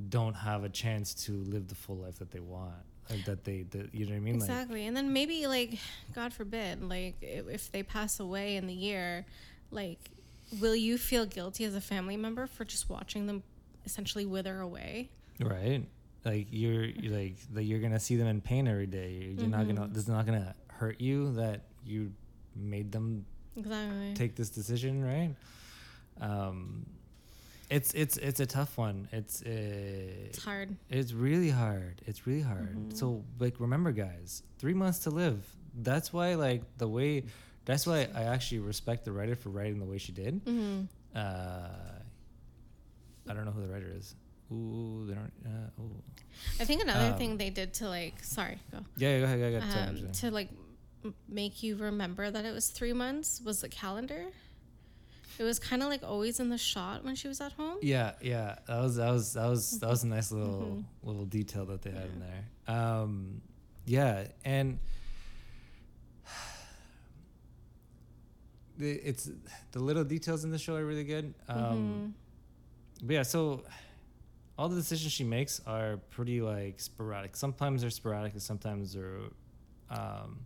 [0.09, 2.73] don't have a chance to live the full life that they want.
[3.09, 4.35] Like that they, that, you know what I mean?
[4.35, 4.85] Exactly.
[4.85, 5.79] and then maybe like
[6.13, 9.25] God forbid, like if, they pass away in the year,
[9.71, 10.11] like
[10.61, 13.43] will you feel guilty as a family member for just watching them
[13.85, 15.09] essentially wither away?
[15.39, 15.85] Right?
[16.23, 19.33] Like you're, you're like that you're gonna see them in pain every day.
[19.37, 19.81] You're not gonna.
[19.87, 19.93] Mhm.
[19.93, 22.13] This is not gonna hurt you that you
[22.61, 24.13] made them Exactly.
[24.15, 25.35] take this decision, right?
[26.21, 26.85] Um,
[27.69, 29.07] it's it's it's a tough one.
[29.11, 29.49] It's uh,
[30.29, 30.75] it's hard.
[30.89, 32.01] it's really hard.
[32.07, 32.75] It's really hard.
[32.75, 32.95] Mhm.
[32.97, 35.45] So like remember guys, 3 months to live.
[35.75, 37.25] That's why like the way
[37.65, 40.41] that's why I actually respect the writer for writing the way she did.
[40.45, 40.81] hmm
[41.15, 41.69] Uh
[43.29, 44.15] I don't know who the writer is.
[44.51, 45.93] Ooh, they don't uh, ooh.
[46.59, 48.79] I think another Um, thing they did to like, sorry, go.
[48.97, 49.89] Yeah, go ahead, go ahead.
[49.89, 50.49] Um, to like
[51.27, 54.25] make you remember that it was three months was the calendar.
[55.37, 57.77] It was kind of like always in the shot when she was at home.
[57.81, 58.55] Yeah, yeah.
[58.67, 61.07] That was that was that was that was a nice little Mhm.
[61.07, 62.75] little detail that they had in there.
[62.75, 63.41] Um,
[63.85, 64.79] yeah, and
[68.77, 69.29] the, it's
[69.71, 71.33] the little details in the show are really good.
[71.47, 72.13] Um,
[73.01, 73.07] Mhm.
[73.07, 73.63] But yeah, so
[74.57, 77.37] all the decisions she makes are pretty like sporadic.
[77.37, 79.19] Sometimes they're sporadic, and sometimes they're
[79.89, 80.39] um,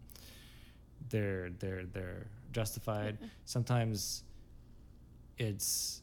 [1.13, 3.17] they're they're they're justified.
[3.45, 4.23] Sometimes
[5.38, 6.02] it's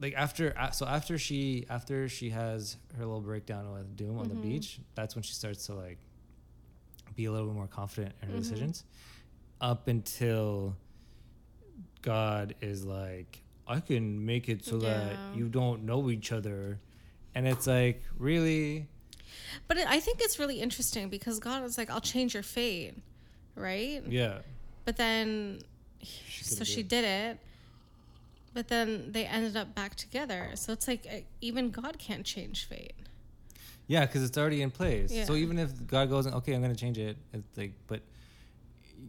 [0.00, 4.34] like after so after she after she has her little breakdown with Doom on the
[4.34, 4.40] Mhm.
[4.40, 5.98] beach, that's when she starts to like
[7.14, 8.38] be a little bit more confident in her Mhm.
[8.38, 8.84] decisions.
[9.60, 10.76] Up until
[12.02, 15.00] God is like, I can make it so Yeah.
[15.00, 16.80] that you don't know each other,
[17.34, 18.88] and it's like really,
[19.68, 22.94] But it, I think it's really interesting because God was like, "I'll change your fate,"
[23.56, 24.02] right?
[24.06, 24.38] yeah,
[24.84, 25.60] But then,
[26.02, 26.88] She so she did.
[26.88, 27.38] did it.
[28.52, 30.50] But then they ended up back together.
[30.54, 32.92] So it's like uh, even God can't change fate.
[33.88, 35.10] yeah, because it's already in place.
[35.12, 35.24] Yeah.
[35.24, 38.00] So even if God goes, okay, I'm gonna change it, it's like, but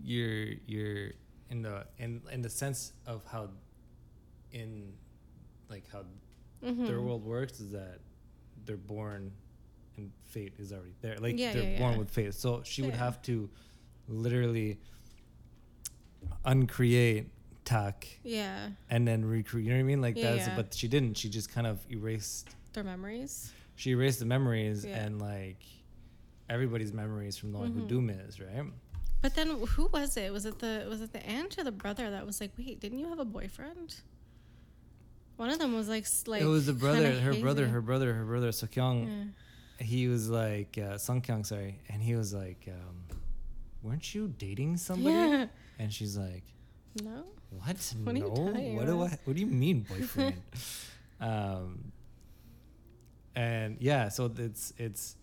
[0.03, 1.11] you're you're
[1.49, 3.49] in the in in the sense of how
[4.51, 4.93] in
[5.69, 6.03] like how
[6.63, 6.87] Mhm.
[6.87, 7.99] their world works is that
[8.65, 9.31] they're born
[9.97, 11.17] and fate is already there.
[11.19, 12.33] Like Yeah, they're yeah, born with fate.
[12.33, 13.49] So she would have to
[14.07, 14.79] literally
[16.43, 17.27] uncreate
[17.63, 19.65] Tak Yeah, and then recreate.
[19.65, 20.01] You know what I mean?
[20.01, 20.47] Like Yeah, that's.
[20.47, 20.55] yeah.
[20.55, 21.15] But she didn't.
[21.17, 22.49] She just kind of erased.
[22.73, 23.51] their memories.
[23.75, 24.97] She erased the memories Yeah.
[25.03, 25.63] and like
[26.49, 27.87] everybody's memories from knowing who Mhm.
[27.87, 28.65] Doom is, right?
[29.21, 30.31] But then who was it?
[30.31, 32.99] Was it the was it the aunt or the brother that was like, "Wait, didn't
[32.99, 33.95] you have a boyfriend?"
[35.37, 38.25] One of them was like like it was the brother, her brother, her brother, her
[38.25, 39.07] brother Sokyung.
[39.79, 39.85] Yeah.
[39.85, 43.17] He was like uh, Sung Kyung, sorry, and he was like, um,
[43.85, 45.45] "Weren't you dating somebody?" Yeah.
[45.79, 46.43] And she's like,
[47.03, 47.23] No.
[47.51, 47.77] What?
[48.03, 48.27] What no.
[48.27, 49.17] what do I?
[49.23, 50.41] What do you mean, boyfriend?
[51.21, 51.91] um,
[53.35, 55.15] and yeah, so it's it's.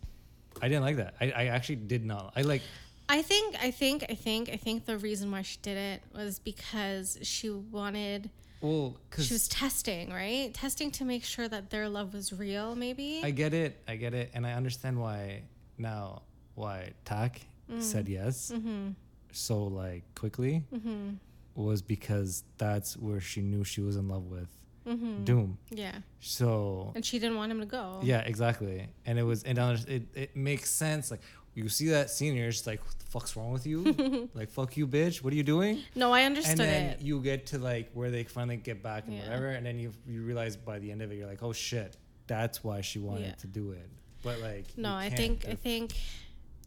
[0.61, 1.15] I didn't like that.
[1.21, 2.33] I, I actually did not.
[2.37, 2.63] I like.
[3.09, 6.39] I think I think I think I think the reason why she did it was
[6.39, 10.53] because she wanted Well, because she was testing, right?
[10.55, 13.21] Testing to make sure that their love was real, maybe.
[13.25, 13.83] I get it.
[13.89, 15.43] I get it, and I understand why
[15.79, 16.23] now
[16.55, 17.41] why Tak
[17.81, 18.91] said yes mm-hmm.
[19.33, 21.11] so like quickly Mm-hmm.
[21.55, 24.49] was because that's where she knew she was in love with
[24.85, 25.23] Mm-hmm.
[25.23, 25.59] Doom.
[25.71, 25.95] Yeah.
[26.19, 28.01] So And she didn't want him to go.
[28.03, 28.89] Yeah, exactly.
[29.07, 29.57] And it was, and
[29.87, 31.09] it, it makes sense.
[31.13, 31.21] Like,
[31.55, 34.29] you see that senior, and like, what the fuck's wrong with you?
[34.35, 35.23] like, fuck you, bitch.
[35.23, 35.79] What are you doing?
[35.95, 37.01] No, I And understood then it.
[37.01, 39.23] you get to like where they finally get back and Yeah.
[39.23, 39.51] whatever.
[39.51, 42.65] And then you, you realize by the end of it, you're like, oh shit, that's
[42.65, 43.35] why she wanted Yeah.
[43.35, 43.89] to do it.
[44.25, 45.93] But like, No, I think I think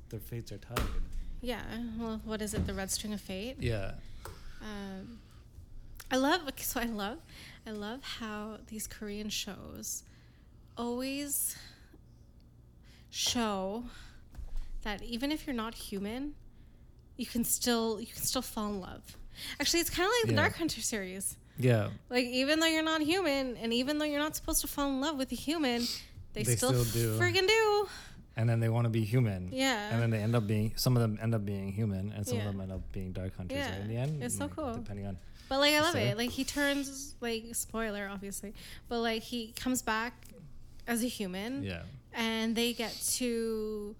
[0.09, 0.79] their fates are tied.
[1.41, 1.61] yeah.
[1.99, 2.65] Well, what is it?
[2.67, 3.57] The red string of fate.
[3.59, 3.91] Yeah.
[4.61, 5.19] Um,
[6.11, 7.17] I love so I love
[7.67, 10.03] I love how these Korean shows
[10.77, 11.55] always
[13.09, 13.83] show
[14.83, 16.33] that even if you're not human,
[17.17, 19.01] you can still you can still fall in love.
[19.59, 21.37] Actually, it's kind of like the Dark Hunter series.
[21.57, 21.89] Yeah.
[22.09, 25.01] Like even though you're not human, and even though you're not supposed to fall in
[25.01, 25.81] love with a human,
[26.33, 27.19] they, They still, still do.
[27.19, 27.87] friggin' do.
[28.37, 29.49] And then they want to be human.
[29.51, 29.89] Yeah.
[29.93, 32.37] And then they end up being, some of them end up being human, and some
[32.37, 32.47] Yeah.
[32.47, 33.77] of them end up being dark hunters Yeah.
[33.77, 34.21] in the end.
[34.21, 34.73] It's so like, cool.
[34.75, 35.17] Depending on.
[35.47, 36.17] But like I love So- it.
[36.17, 38.53] Like he turns like spoiler obviously,
[38.89, 40.13] but like he comes back
[40.87, 41.83] as a human Yeah.
[42.13, 43.95] and they get to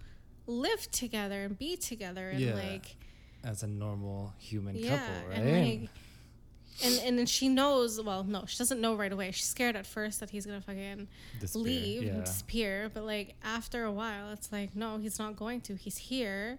[0.46, 2.54] live together and be together and Yeah.
[2.54, 2.96] like
[3.42, 5.38] As a normal human couple, right?
[5.38, 5.90] and like
[6.84, 9.86] and and then she knows well no she doesn't know right away she's scared at
[9.86, 11.08] first that he's gonna fucking
[11.40, 12.10] Disappear, leave yeah.
[12.12, 15.96] and disappear but like after a while it's like no he's not going to he's
[15.96, 16.58] here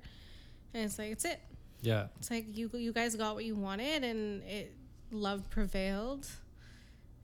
[0.74, 1.40] and it's like it's it
[1.82, 2.08] Yeah.
[2.20, 4.74] it's like you you guys got what you wanted and it
[5.12, 6.28] love prevailed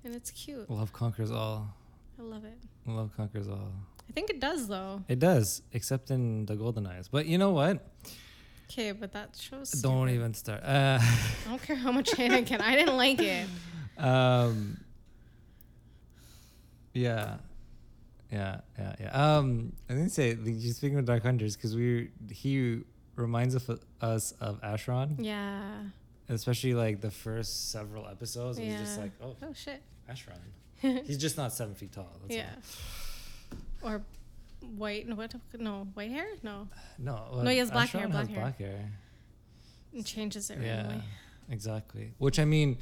[0.03, 1.73] and it's cute Love conquers all.
[2.19, 2.57] I love it.
[2.85, 3.71] Love conquers all.
[4.07, 5.01] I think it does though.
[5.07, 7.07] It does, except in the Golden Eyes.
[7.07, 7.87] But you know what?
[8.73, 9.69] Okay, but that shows.
[9.71, 10.63] Don't even start.
[10.63, 12.59] Uh, I don't care how much Anakin.
[12.59, 13.47] I didn't like it.
[13.97, 14.79] um.
[16.93, 17.37] Yeah.
[18.31, 19.37] Yeah, yeah, yeah.
[19.37, 22.81] Um, I didn't say like, just speaking of Dark Hunters because we he
[23.15, 25.61] reminds of us of Acheron, Yeah.
[26.29, 28.57] especially like the first several episodes.
[28.57, 29.83] It was just like, oh, Oh shit.
[30.09, 30.39] Acheron.
[31.05, 32.09] He's just not seven feet tall.
[32.23, 32.49] That's yeah.
[33.83, 34.01] Or
[34.77, 35.07] white.
[35.07, 35.33] No, what?
[35.59, 36.27] No, white hair.
[36.43, 36.67] No.
[36.97, 37.41] No.
[37.43, 38.43] No, he has black hair, Acheron black has hair.
[38.45, 38.91] black hair.
[39.93, 41.03] it changes it Yeah, randomly.
[41.49, 42.13] exactly.
[42.17, 42.77] Which I mean,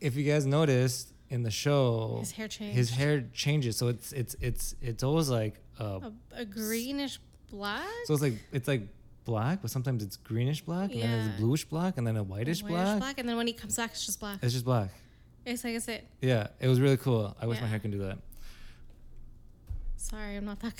[0.00, 2.76] if you guys noticed in the show, His hair changed.
[2.76, 3.76] his hair changes.
[3.76, 7.18] So it's it's it's it's always like uh, A, a greenish
[7.50, 7.86] black.
[8.04, 8.82] so it's like it's like
[9.24, 11.30] black, but sometimes it's greenish black, and then Yeah.
[11.30, 13.18] it's bluish black, and then a whitish, whitish black.
[13.18, 14.38] And then when he comes back, it's just black.
[14.42, 14.90] It's just black.
[15.46, 16.04] It's like I said.
[16.20, 17.34] Yeah, it was really cool.
[17.40, 18.18] I wish my hair can do that.
[20.10, 20.74] Sorry, I'm not that.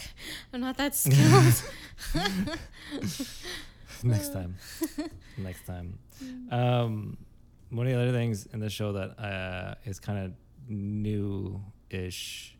[0.52, 1.62] I'm not that skilled.
[4.02, 4.56] Next time.
[5.38, 5.98] Next time.
[6.50, 7.16] Um,
[7.70, 10.32] one of the other things in the show that uh, is kind of
[10.68, 12.54] new-ish,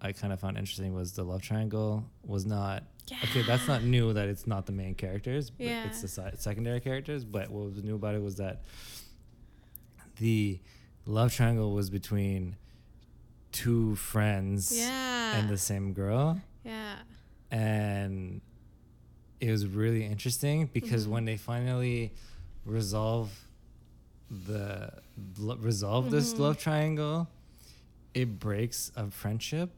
[0.00, 2.82] I kind of found interesting was the love triangle was not
[3.24, 3.42] okay.
[3.42, 5.84] That's not new that it's not the main characters, but Yeah.
[5.86, 7.24] it's the si- secondary characters.
[7.24, 8.62] But what was new about it was that
[10.16, 10.58] the
[11.06, 12.56] love triangle was between
[13.62, 15.36] two friends yeah.
[15.36, 16.94] and the same girl yeah.
[17.50, 18.40] and
[19.40, 21.10] it was really interesting because Mhm.
[21.10, 22.12] when they finally
[22.64, 23.30] resolve
[24.46, 24.92] the
[25.70, 26.38] resolve this Mhm.
[26.38, 27.26] love triangle
[28.14, 29.70] it breaks a friendship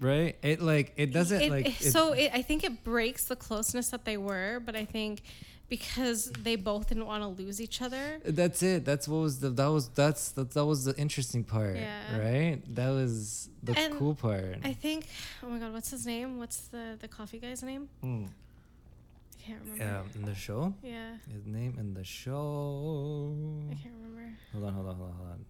[0.00, 3.24] right it like it doesn't It- like it- it- so it, I think it breaks
[3.24, 5.22] the closeness that they were, but I think
[5.70, 8.20] because they both didn't want to lose each other.
[8.24, 11.76] that's it that's what was the that was that's that, that was the interesting part
[11.76, 12.18] Yeah.
[12.18, 15.06] right that was the And cool part I think.
[15.42, 16.38] Oh my god, what's his name?
[16.38, 17.88] What's the the coffee guy's name?
[18.04, 18.26] Mm.
[18.28, 19.84] I can't remember.
[19.84, 23.34] yeah in the show Yeah, his name in the show
[23.70, 24.26] I can't remember.
[24.52, 25.44] Hold on, hold on, hold on, hold on.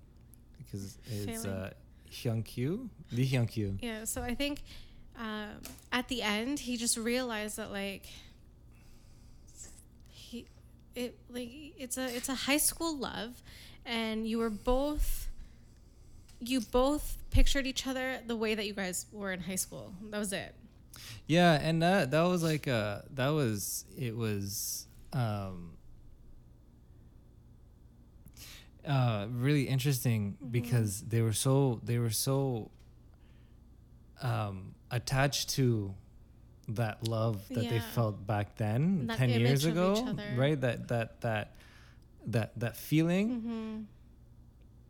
[0.58, 1.46] Because it's Failing.
[1.58, 1.70] uh,
[2.12, 3.76] Hyun Kyu, Lee Hyun Kyu.
[3.80, 4.62] Yeah, so I think
[5.18, 5.60] um,
[5.92, 8.06] at the end he just realized that like
[10.94, 13.42] it like it's a it's a high school love
[13.86, 15.28] and you were both
[16.40, 19.92] you both pictured each other the way that you guys were in high school.
[20.10, 20.54] That was it.
[21.26, 25.72] Yeah, and that that was like uh that was it was um
[28.86, 30.50] uh really interesting Mm-hmm.
[30.50, 32.70] because they were so they were so
[34.22, 35.94] um attached to
[36.76, 40.60] that love that they felt back then That 10 years image of each ago right?
[40.60, 41.56] That that that
[42.26, 43.80] that that feeling Mm-hmm.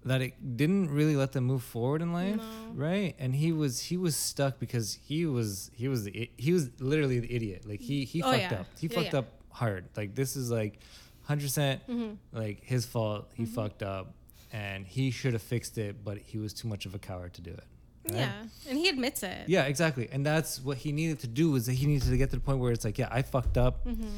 [0.05, 2.73] that it didn't really let them move forward in life No.
[2.75, 3.15] right?
[3.19, 7.21] And he was he was stuck because he was he was the he was literally
[7.21, 7.67] the idiot.
[7.67, 8.61] Like he he Oh, fucked yeah.
[8.61, 8.67] up.
[8.79, 9.19] He Yeah, fucked yeah.
[9.21, 9.85] up hard.
[9.97, 10.81] Like this is like
[11.29, 12.13] 100% Mm-hmm.
[12.33, 13.31] like his fault.
[13.35, 14.15] He fucked up.
[14.53, 17.41] And he should have fixed it but he was too much of a coward to
[17.41, 17.65] do it
[18.09, 18.19] right?
[18.19, 19.49] Yeah, and he admits it.
[19.49, 22.31] yeah exactly and that's what he needed to do is that he needed to get
[22.31, 24.09] to the point where it's like yeah i fucked up Mm-hmm.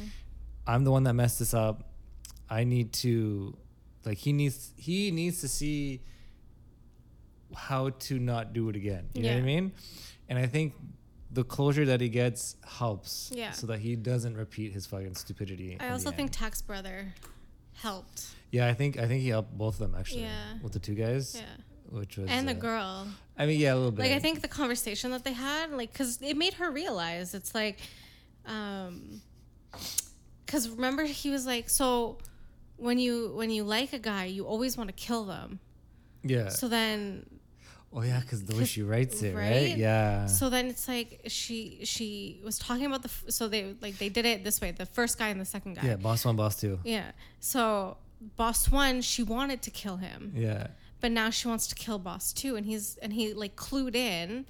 [0.67, 1.91] i'm the one that messed this up
[2.49, 3.55] i need to
[4.05, 6.01] like he needs he needs to see
[7.55, 9.71] how to not do it again you know what i mean
[10.29, 10.73] and i think
[11.31, 13.51] the closure that he gets helps Yeah.
[13.51, 16.29] so that he doesn't repeat his fucking stupidity I also think.
[16.31, 17.13] Tak's Brother
[17.73, 18.25] helped.
[18.51, 20.53] yeah i think i think he helped both of them actually Yeah.
[20.63, 21.45] with the two guys Yeah.
[21.93, 23.07] Which was And the uh, girl.
[23.37, 25.91] i mean yeah a little bit like i think the conversation that they had like
[25.93, 27.77] because it made her realize it's like
[28.45, 29.21] um
[30.45, 32.17] because remember he was like so
[32.77, 35.59] when you when you like a guy you always want to kill them.
[36.23, 36.49] Yeah.
[36.49, 37.25] So then
[37.93, 39.77] oh yeah because the way she writes it right, right?
[39.77, 40.25] yeah.
[40.27, 44.09] So then it's like she she was talking about the f- so they like they
[44.09, 45.83] did it this way the first guy and the second guy.
[45.87, 46.79] Yeah boss one boss two.
[46.83, 47.11] Yeah.
[47.39, 47.97] So
[48.35, 50.33] boss one she wanted to kill him.
[50.35, 50.67] Yeah
[51.03, 54.45] but now she wants to kill boss two and he's and he like clued in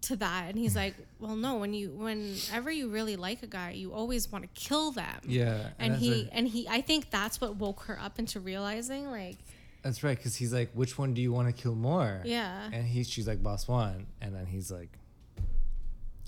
[0.00, 3.72] to that and he's like well no when you whenever you really like a guy
[3.72, 6.28] you always want to kill them yeah and that's he right.
[6.32, 9.36] and he i think that's what woke her up into realizing like
[9.82, 12.20] That's right, because he's like, which one do you want to kill more?
[12.24, 14.92] yeah And he's she's like boss one, and then he's like,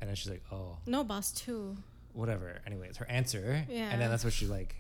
[0.01, 1.77] and then she's like, oh, no boss two
[2.15, 2.61] whatever.
[2.67, 3.65] Anyway, it's her answer.
[3.69, 3.91] Yeah.
[3.91, 4.77] And then that's what she's like,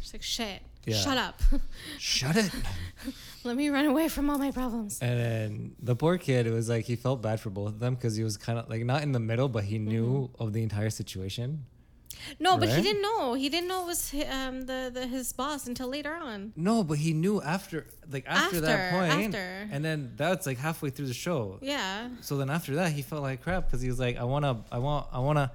[0.00, 0.96] she's like shit Yeah.
[0.96, 1.40] shut up
[1.98, 2.50] shut it.
[3.44, 6.68] let me run away from all my problems and then the poor kid, it was
[6.68, 9.02] like he felt bad for both of them because he was kind of like not
[9.02, 10.42] in the middle, but he knew Mm-hmm.
[10.42, 11.64] of the entire situation.
[12.40, 13.34] No, but he didn't know.
[13.34, 16.52] He didn't know it was um, the, the his boss until later on.
[16.56, 19.68] No, but he knew after, like after, that point, after.
[19.70, 21.58] and then that's like halfway through the show.
[21.62, 24.64] Yeah, So then after that, he felt like crap because he was like, I wanna,
[24.72, 25.52] I want, I wanna,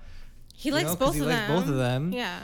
[0.55, 1.59] he likes know, both he of likes them.
[1.59, 2.13] both of them.
[2.13, 2.39] Yeah,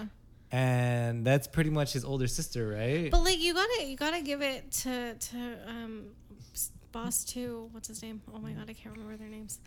[0.51, 3.11] and that's pretty much his older sister, right?
[3.11, 6.05] but like you gotta you gotta give it to to um,
[6.91, 7.69] boss two.
[7.71, 8.21] What's his name?
[8.33, 9.59] Oh my god, I can't remember their names.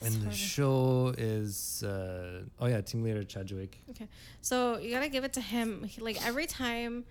[0.00, 3.78] and the show is, uh, oh yeah, team leader Cha Joo-ik.
[3.90, 4.08] Okay,
[4.42, 5.84] so you gotta give it to him.
[5.84, 7.04] He, like every time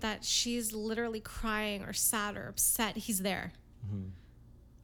[0.00, 3.52] that she's literally crying or sad or upset, he's there.
[3.92, 4.10] Mhm.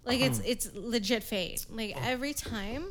[0.05, 1.67] Like it's it's legit fate.
[1.71, 2.87] Like every time,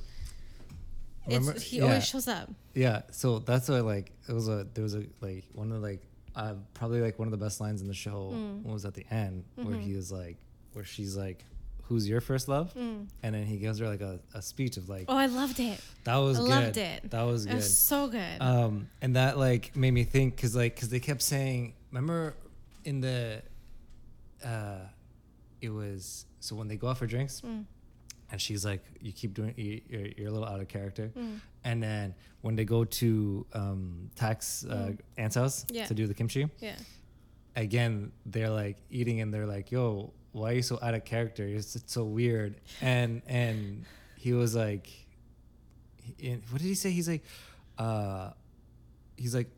[1.28, 1.84] Remember- it's he yeah.
[1.84, 2.50] always shows up.
[2.74, 5.88] Yeah, so that's what like it was a there was a like one of the,
[5.88, 6.02] like
[6.36, 8.64] uh, probably like one of the best lines in the show Mm.
[8.64, 9.80] was at the end where Mm-hmm.
[9.82, 10.38] he was like
[10.74, 11.44] where she's like
[11.84, 13.08] who's your first love Mm.
[13.22, 15.80] and then he gives her like a, a speech of like Oh, I loved it.
[16.06, 17.12] that was I good loved it.
[17.12, 18.40] that was It good was so good.
[18.42, 22.34] um and that like made me think because like because they kept saying remember
[22.86, 23.42] in the
[24.44, 24.80] uh
[25.62, 27.66] it was so when they go out for drinks Mm.
[28.32, 31.40] And she's like you keep doing you, you're, you're a little out of character Mm.
[31.64, 35.00] and then when they go to um Tak's uh, Mm.
[35.18, 35.86] aunt's house Yeah.
[35.88, 36.76] to do the kimchi yeah.
[37.56, 41.46] again they're like eating and they're like yo why are you so out of character
[41.46, 43.86] it's, it's so weird and and
[44.18, 44.88] he was like
[46.18, 47.24] he- what did he say he's like
[47.78, 48.32] uh
[49.18, 49.50] he's like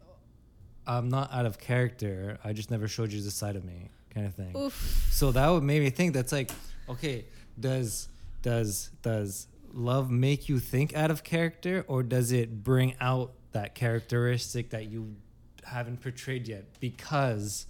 [0.88, 4.26] i'm not out of character i just never showed you this side of me kind
[4.26, 5.08] of thing Oof.
[5.12, 6.52] so that would make me think that's like
[6.90, 7.26] okay
[7.60, 8.10] does
[8.44, 13.74] does does love make you think out of character or does it bring out that
[13.74, 15.16] characteristic that you
[15.64, 17.66] haven't portrayed yet because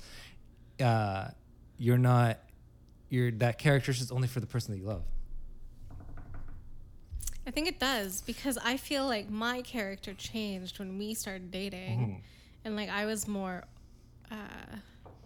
[0.81, 1.27] uh
[1.77, 2.39] you're not
[3.09, 5.03] you're that character is only for the person that you love
[7.45, 11.99] I think it does because I feel like my character changed when we started dating,
[11.99, 12.21] Mhm.
[12.63, 13.65] and like I was more,
[14.31, 14.77] uh,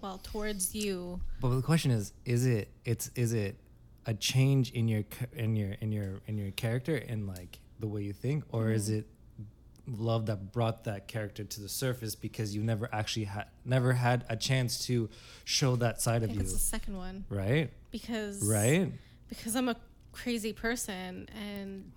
[0.02, 1.22] well, towards you.
[1.40, 3.56] but the question is is it it's is it
[4.08, 8.02] a change in your in your in your in your character and like the way
[8.02, 8.44] you think?
[8.52, 9.00] Or is Mm-hmm.
[9.00, 9.08] it
[9.90, 14.26] love that brought that character to the surface because you never actually had never had
[14.28, 15.10] a chance to
[15.46, 17.24] show that side of you it's the second one.
[17.30, 17.72] Right.
[17.92, 18.92] Because right.
[19.30, 19.78] because I'm a
[20.12, 21.92] crazy person and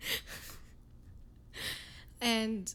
[2.20, 2.74] and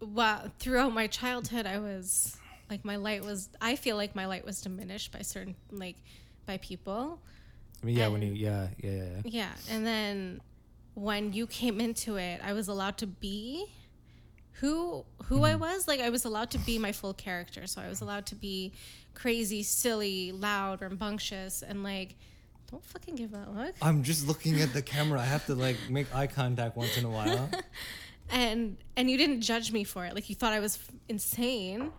[0.00, 2.36] well throughout my childhood I was
[2.70, 5.96] like my light was I feel like my light was diminished by certain like
[6.46, 7.20] by people.
[7.82, 9.50] I mean yeah when you yeah yeah yeah, yeah.
[9.70, 10.40] and then
[10.94, 13.66] when you came into it I was allowed to be
[14.60, 15.60] who who I mm-hmm.
[15.60, 15.88] was.
[15.88, 17.66] Like I was allowed to be my full character.
[17.66, 18.72] So I was allowed to be
[19.14, 22.16] crazy silly loud rambunctious and like
[22.70, 25.20] don't fucking give that look i'm just looking at the camera.
[25.20, 27.50] I have to like make eye contact once in a while.
[28.30, 30.14] And and you didn't judge me for it.
[30.14, 31.92] Like you thought i was f- insane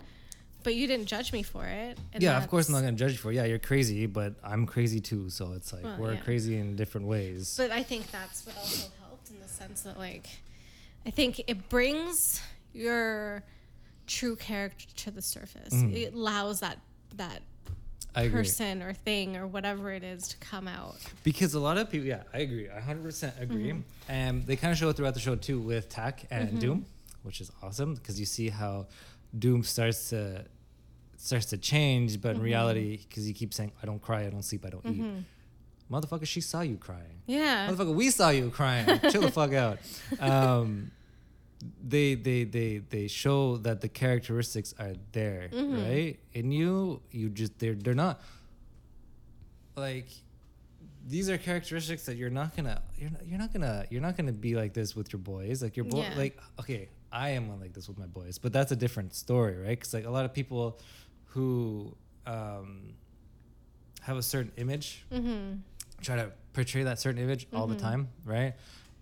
[0.63, 3.17] but you didn't judge me for it yeah of course i'm not gonna judge you
[3.17, 3.35] for it.
[3.35, 6.19] yeah you're crazy but i'm crazy too so it's like Well, we're yeah.
[6.21, 9.97] crazy in different ways but i think that's what also helped in the sense that
[9.97, 10.27] like
[11.05, 12.41] i think it brings
[12.73, 13.43] your
[14.07, 15.93] true character to the surface Mm.
[15.93, 16.77] it allows that
[17.15, 17.41] that
[18.31, 22.05] person or thing or whatever it is to come out Because a lot of people,
[22.07, 22.69] yeah, I agree.
[22.69, 23.69] I 100% agree.
[23.71, 23.79] Mm-hmm.
[24.11, 26.85] And they kind of show it throughout the show too with Tak and Doom,
[27.23, 28.85] which is awesome because you see how
[29.37, 30.45] Doom starts to
[31.17, 32.43] starts to change, but in Mm-hmm.
[32.45, 35.03] reality, because he keeps saying, "I don't cry, I don't sleep, I don't eat."
[35.91, 37.21] Motherfucker, she saw you crying.
[37.27, 38.99] yeah Motherfucker, we saw you crying.
[39.11, 39.79] Chill the fuck out.
[40.19, 40.91] Um,
[41.83, 45.83] they they they they show that the characteristics are there, Mm-hmm.
[45.83, 46.19] right?
[46.33, 48.21] In you, you just they're they're not
[49.75, 50.07] like
[51.07, 54.31] these are characteristics that you're not gonna you're not, you're not gonna you're not gonna
[54.31, 56.13] be like this with your boys like your boy Yeah.
[56.17, 59.55] like okay i am one like this with my boys but that's a different story
[59.55, 59.69] right?
[59.79, 60.79] Because like a lot of people
[61.27, 61.95] who
[62.25, 62.93] um
[64.01, 65.55] have a certain image mm-hmm.
[66.01, 68.53] try to portray that certain image all the time right?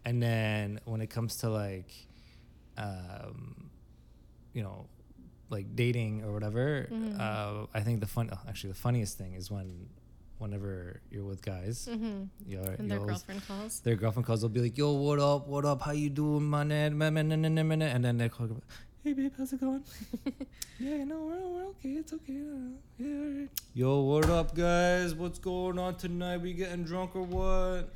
[0.06, 1.93] And then when it comes to like
[2.78, 3.69] um
[4.54, 4.88] you know
[5.50, 6.88] like dating or whatever
[7.19, 9.89] uh i think the fun actually the funniest thing is when
[10.41, 12.24] whenever you're with guys Mm-hmm.
[12.47, 14.41] you're, and their girlfriend calls their girlfriend calls.
[14.41, 15.47] They'll be like, "Yo, what up?
[15.47, 15.82] What up?
[15.84, 18.49] How you doing, my man?" And then they call,
[19.03, 19.84] "Hey, babe, how's it going?"
[20.80, 21.89] yeah, no, we're, we're okay.
[22.01, 22.34] It's okay.
[22.97, 23.49] Yeah, all right.
[23.74, 25.13] Yo, what up, guys?
[25.13, 26.38] What's going on tonight?
[26.41, 27.93] We getting drunk or what?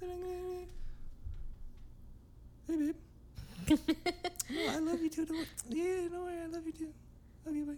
[0.00, 0.06] Hey,
[2.68, 2.94] babe.
[4.50, 5.26] no, I love you too.
[5.68, 6.88] Yeah, no worry, I love you too.
[7.46, 7.72] Love you, bye.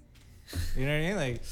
[0.77, 1.17] You know what I mean?
[1.17, 1.43] Like,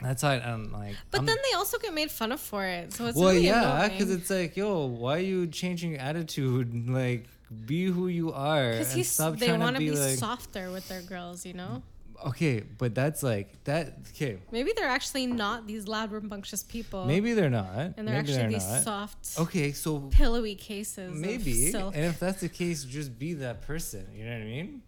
[0.00, 0.94] that's how I, I'm like.
[1.10, 3.46] but I'm- then they also get made fun of for it so it's well, really
[3.46, 7.26] yeah, because it's like, yo, why are you changing your attitude like
[7.66, 10.86] be who you are Because he's stop they want to be, be like softer with
[10.88, 11.82] their girls, you know.
[12.26, 17.04] okay but that's like that okay Maybe they're actually not these loud, rambunctious people.
[17.06, 21.12] maybe they're not and they're maybe actually they're these not soft, okay so pillowy cases.
[21.14, 24.82] maybe and if that's the case just be that person you know what i mean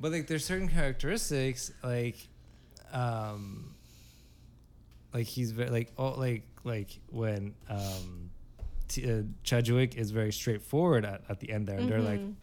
[0.00, 2.16] but like there's certain characteristics like
[2.92, 3.74] um
[5.12, 8.30] like he's very like oh like like when um
[8.88, 12.20] T- uh, Cha Joo-ik is very straightforward at, at the end there and they're like
[12.20, 12.34] Mhm.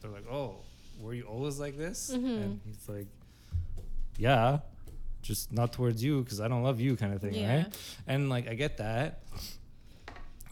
[0.00, 0.56] they're like oh
[1.00, 2.42] were you always like this Mhm.
[2.42, 3.06] and he's like
[4.18, 4.58] yeah
[5.22, 7.56] just not towards you because i don't love you kind of thing Yeah.
[7.56, 7.78] right
[8.08, 9.22] and like i get that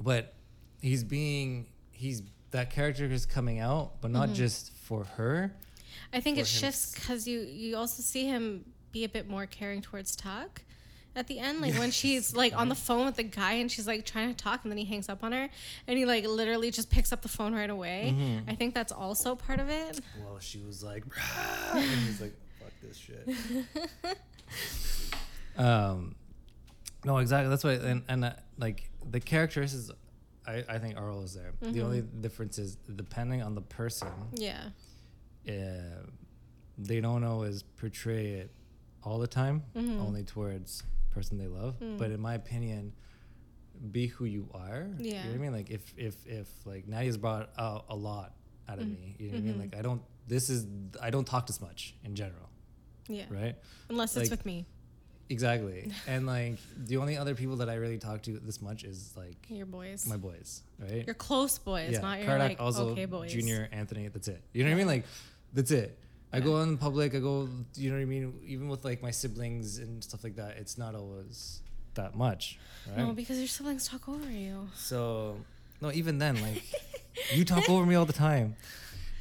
[0.01, 0.35] but
[0.81, 2.23] he's being he's
[2.53, 4.35] that character is coming out but not Mhm.
[4.35, 5.53] just for her
[6.13, 9.81] I think it shifts because you you also see him be a bit more caring
[9.83, 10.63] towards Tak
[11.17, 13.87] at the end, like when she's like on the phone with the guy and she's
[13.87, 15.49] like trying to talk, and then he hangs up on her,
[15.89, 18.15] and he like literally just picks up the phone right away.
[18.17, 18.49] Mhm.
[18.51, 20.01] I think that's also part of it.
[20.25, 21.05] well she was like
[21.75, 23.29] and he's like fuck this shit
[25.57, 26.15] um
[27.05, 29.91] no exactly that's why and and uh, like the characteristics
[30.47, 34.69] i i think are always there the only difference is depending on the person Yeah.
[35.49, 35.53] uh,
[36.79, 38.51] they don't always portray it
[39.03, 40.01] all the time, Mhm.
[40.01, 41.79] only towards person they love.
[41.81, 41.99] Mm.
[41.99, 42.93] But in my opinion,
[43.91, 44.83] be who you are.
[44.99, 45.27] You know Yeah.
[45.27, 45.53] what I mean?
[45.53, 48.35] Like if if if like Nadia's brought out a lot
[48.69, 48.91] out of Mm.
[48.95, 49.17] me.
[49.19, 49.55] You know what I mean?
[49.55, 49.61] Mhm.
[49.61, 50.03] Like I don't.
[50.29, 50.67] This is
[51.01, 52.49] I don't talk this much in general,
[53.09, 53.25] Yeah.
[53.31, 53.57] right?
[53.89, 54.67] Unless it's with me,
[55.29, 55.91] Exactly.
[56.07, 59.49] and like the only other people that I really talk to this much is like
[59.49, 61.05] your boys, my boys, right?
[61.07, 63.33] your close boys, not your like also okay boys.
[63.33, 64.09] Junior, Anthony.
[64.09, 64.43] That's it.
[64.53, 64.87] You know what I mean?
[64.89, 65.05] Like,
[65.53, 65.99] that's it.
[66.33, 67.15] I go out in public.
[67.15, 67.49] I go.
[67.75, 68.41] You know what I mean?
[68.47, 71.61] Even with like my siblings and stuff like that, it's not always
[71.95, 72.59] that much,
[72.89, 72.99] right?
[72.99, 74.69] No, because your siblings talk over you.
[74.75, 75.37] so,
[75.81, 76.63] no, even then, like,
[77.35, 78.55] you talk over me all the time.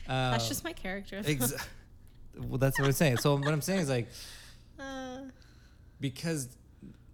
[0.07, 1.21] Uh, That's just my character.
[1.23, 1.59] exa-
[2.37, 3.17] well, that's what I'm saying.
[3.17, 4.07] So what I'm saying is like
[4.79, 5.21] Uh,
[5.99, 6.47] because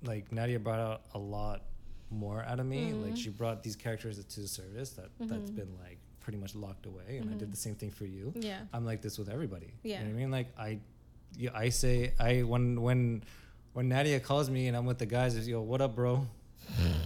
[0.04, 1.64] like Nadia brought out a lot
[2.12, 2.93] more out of me.
[2.93, 3.18] Like Mhm.
[3.18, 5.56] she brought these characters to the service that that's Mhm.
[5.56, 7.51] been like pretty much locked away, and I did Mhm.
[7.51, 8.34] the same thing for you.
[8.36, 8.61] yeah.
[8.73, 9.71] I'm like this with everybody.
[9.84, 10.32] Yeah, You know what I mean?
[10.32, 10.80] Like I,
[11.38, 13.21] yeah, I say I when when
[13.73, 16.26] when Nadia calls me and I'm with the guys, is yo, what up, bro?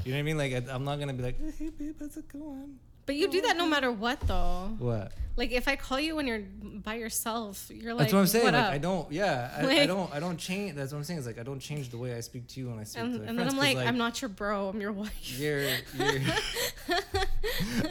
[0.06, 0.38] you know what I mean?
[0.38, 2.80] Like I, I'm not gonna be like, hey babe, how's it going?
[3.06, 4.70] But you do that no matter what, though.
[4.78, 5.12] What?
[5.36, 6.44] Like if I call you when you're
[6.90, 8.46] by yourself, you're like, that's what I'm saying.
[8.46, 8.66] What like?
[8.66, 9.12] I don't.
[9.12, 10.14] Yeah, I, I don't.
[10.14, 10.76] I don't change.
[10.76, 11.20] That's what I'm saying.
[11.20, 13.14] Is like I don't change the way I speak to you when I speak and,
[13.16, 13.38] to and friends.
[13.38, 14.70] then I'm 'cause, like, I'm not your bro.
[14.70, 15.40] I'm your wife.
[15.40, 15.64] You're,
[15.98, 16.22] you're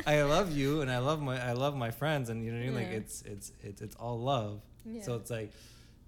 [0.06, 2.62] I love you and I love my I love my friends and you know what
[2.62, 4.60] I mean like it's it's it's it's all love.
[4.84, 5.02] Yeah.
[5.02, 5.52] So it's like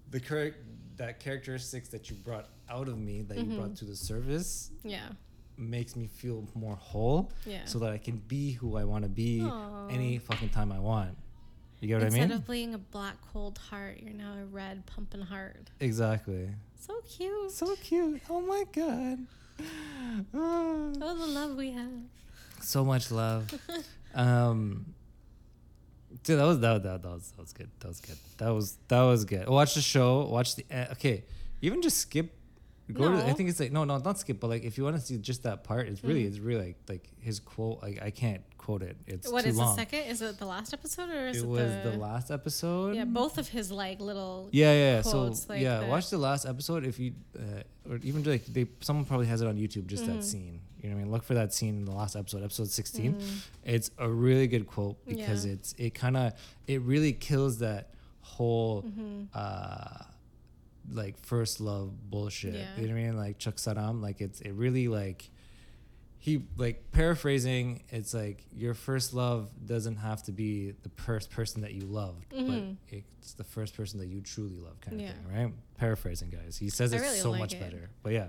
[0.09, 0.57] the correct
[0.97, 3.57] that characteristics that you brought out of me that you mm-hmm.
[3.57, 5.09] brought to the service yeah.
[5.57, 7.65] makes me feel more whole Yeah.
[7.65, 9.87] so that I can be who I want to be Aw.
[9.87, 11.17] any fucking time I want.
[11.79, 12.31] You get what Instead I mean?
[12.31, 15.71] Instead of being a black cold heart, you're now a red pumping heart.
[15.79, 16.49] exactly.
[16.79, 17.51] So cute.
[17.51, 18.21] So cute.
[18.29, 19.25] Oh my god.
[20.33, 21.89] Oh, the love we have.
[22.63, 23.53] So much love.
[24.15, 24.93] um,
[26.23, 27.69] dude, that was that, that, that was that was good.
[27.79, 28.17] That was good.
[28.37, 29.47] That was that was good.
[29.49, 30.25] Watch the show.
[30.25, 31.23] Watch the uh, okay.
[31.61, 32.33] Even just skip.
[32.91, 33.25] Go to.
[33.25, 34.39] I think it's like no, no, not skip.
[34.41, 36.77] But like, if you want to see just that part, it's really, it's really like
[36.89, 37.81] like his quote.
[37.81, 38.97] Like I can't quote it.
[39.07, 39.33] It's Mm.
[39.33, 39.75] What is long.
[39.75, 39.99] the second?
[40.11, 42.95] Is it the last episode or is It it, was the, the last episode.
[42.97, 44.49] Yeah, both of his like little.
[44.51, 45.01] Yeah, yeah.
[45.03, 48.45] quotes, so like yeah, the- watch the last episode if you, uh, or even like
[48.47, 49.85] they, someone probably has it on YouTube.
[49.87, 50.07] Just Mhm.
[50.07, 50.60] that scene.
[50.81, 51.11] You know what I mean?
[51.11, 53.41] Look for that scene in the last episode, episode 16 Mm.
[53.65, 55.53] It's a really good quote because Yeah.
[55.53, 56.33] it's it kind of
[56.67, 59.27] it really kills that whole Mhm.
[59.33, 60.03] uh
[60.91, 62.55] like first love bullshit.
[62.55, 62.67] Yeah.
[62.77, 63.17] You know what I mean?
[63.17, 65.29] Like Chuck Saddam, like it's it really like
[66.23, 67.81] he like paraphrasing.
[67.89, 72.29] It's like your first love doesn't have to be the first person that you loved,
[72.29, 72.77] Mhm.
[72.89, 75.13] but it's the first person that you truly love, kind of Yeah.
[75.13, 75.53] thing, right?
[75.77, 76.57] Paraphrasing, guys.
[76.57, 77.59] He says I it really so like much it.
[77.59, 77.89] better.
[78.03, 78.27] But yeah,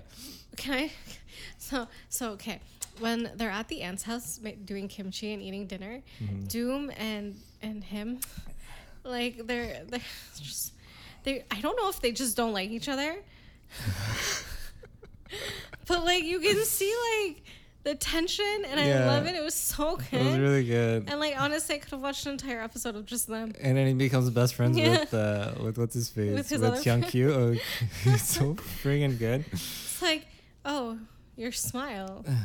[0.57, 0.91] Can I?
[1.59, 2.59] So so okay.
[2.99, 6.47] When they're at the aunt's house doing kimchi and eating dinner, Mhm.
[6.47, 8.19] Doom and and him,
[9.03, 10.01] like they're they're
[10.35, 10.73] just
[11.23, 11.45] they.
[11.51, 13.17] I don't know if they just don't like each other,
[15.87, 17.43] but like you can see like
[17.83, 19.35] the tension, and I love it.
[19.35, 20.13] It was so good.
[20.21, 21.09] it was really good.
[21.09, 23.53] and like honestly, I could have watched an entire episode of just them.
[23.61, 24.99] And then he becomes best friends Yeah.
[25.01, 27.07] with uh, with what's his face With his with Hyun.
[27.07, 27.31] Kyu.
[27.33, 27.55] Oh,
[28.03, 29.45] he's so friggin' good.
[29.51, 30.25] It's like,
[30.65, 30.97] oh,
[31.35, 32.25] your smile.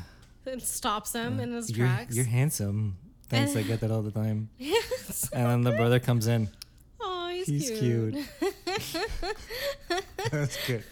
[0.46, 2.16] It stops him in his You're, tracks.
[2.16, 2.96] you're handsome.
[3.28, 4.48] Thanks, I get that all the time.
[4.58, 5.28] yes.
[5.30, 6.48] And then the brother comes in.
[6.98, 8.16] Oh, he's, He's cute.
[10.30, 10.84] That's good.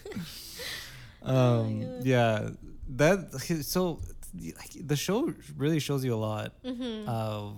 [1.23, 2.05] Oh Um, God.
[2.05, 2.49] yeah,
[2.89, 3.31] that
[3.65, 3.99] so
[4.35, 7.57] like, the show really shows you a lot hmm of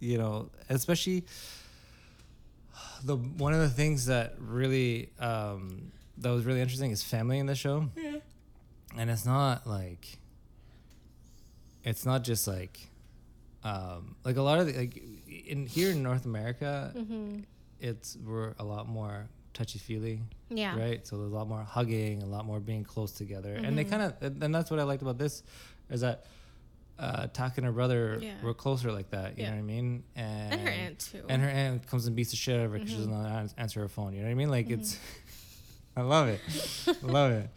[0.00, 1.24] you know, especially
[3.04, 7.46] the one of the things that really um, that was really interesting is family in
[7.46, 8.16] the show, Yeah.
[8.96, 10.18] and it's not like
[11.84, 12.88] it's not just like
[13.62, 15.02] um, like a lot of the, like
[15.46, 17.40] in here in North America, Mm-hmm.
[17.80, 20.20] it's we're a lot more touchy feely,
[20.50, 20.76] Yeah.
[20.76, 21.06] right?
[21.06, 23.90] So there's a lot more hugging, a lot more being close together, and they Mhm.
[23.90, 25.42] kind of and that's what I liked about this
[25.90, 26.26] is that
[26.98, 28.34] uh, Tak and her brother Yeah.
[28.42, 29.36] were closer like that.
[29.36, 29.50] You Yeah.
[29.50, 30.04] know what I mean?
[30.14, 31.24] And, And her aunt too.
[31.28, 33.06] And her aunt comes and beats the shit out of her because she Mhm.
[33.10, 34.12] doesn't know how to answer her phone.
[34.14, 34.48] You know what I mean?
[34.48, 34.80] Like Mm-hmm.
[34.80, 34.98] it's,
[35.96, 36.40] I love it,
[37.02, 37.50] I love it.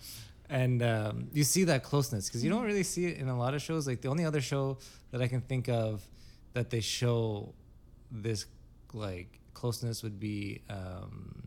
[0.50, 2.60] And um, you see that closeness because you Mm-hmm.
[2.60, 3.86] don't really see it in a lot of shows.
[3.86, 4.80] Like the only other show
[5.12, 6.04] that I can think of
[6.54, 7.54] that they show
[8.10, 8.46] this
[8.94, 10.62] like closeness would be.
[10.70, 11.44] Um,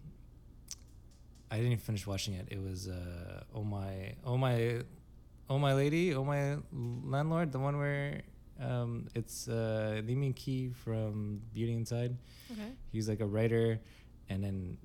[1.51, 2.47] I didn't even finish watching it.
[2.51, 4.83] It was uh, oh my oh my
[5.51, 8.23] oh my lady oh my landlord the one where
[8.61, 12.15] um, it's uh, Lee Min Ki from Beauty Inside.
[12.53, 12.73] okay.
[12.93, 13.81] He's like a writer,
[14.29, 14.77] and then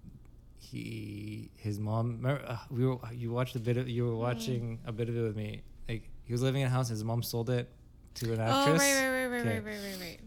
[0.58, 2.18] he his mom.
[2.18, 5.18] remember, uh, we were you watched a bit of you were watching a bit of
[5.18, 5.62] it with me.
[5.90, 7.70] Like he was living in a house, his mom sold it
[8.16, 8.82] to an Oh actress.
[8.82, 9.56] right, right, right, right, Okay.
[9.56, 10.20] right, right, right, right.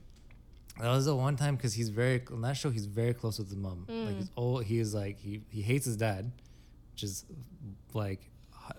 [0.81, 2.71] That was the one time because he's very on that show.
[2.71, 3.87] He's very close with his mom.
[3.89, 4.17] Like Mm.
[4.19, 4.65] he's old.
[4.65, 6.31] He is like he he hates his dad,
[6.93, 7.25] which is
[7.95, 8.31] like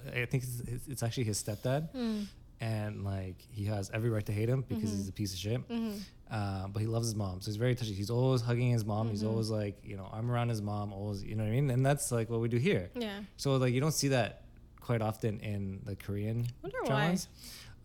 [0.08, 2.26] I think it's, it's actually his stepdad, Mm.
[2.62, 4.96] and like he has every right to hate him because Mhm.
[4.98, 5.68] he's a piece of shit.
[5.70, 5.98] Mm-hmm.
[6.32, 7.94] Uh, but he loves his mom, so he's very touchy.
[7.94, 9.10] He's always hugging his mom.
[9.10, 9.30] He's Mhm.
[9.30, 10.94] always like you know I'm around his mom.
[10.94, 11.70] Always you know what I mean.
[11.72, 12.90] And that's like what we do here.
[12.96, 13.22] Yeah.
[13.38, 14.44] So like you don't see that
[14.80, 16.88] quite often in the Korean Wonder why.
[16.88, 17.28] dramas.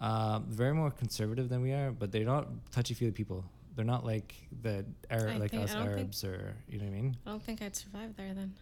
[0.01, 3.45] Um, very more conservative than we are, but they're not touchy feely people.
[3.77, 6.85] They're not like the Arab, I like think- us don't think- Arabs, or you know
[6.85, 7.17] what I mean.
[7.27, 8.55] I don't think I'd survive there then.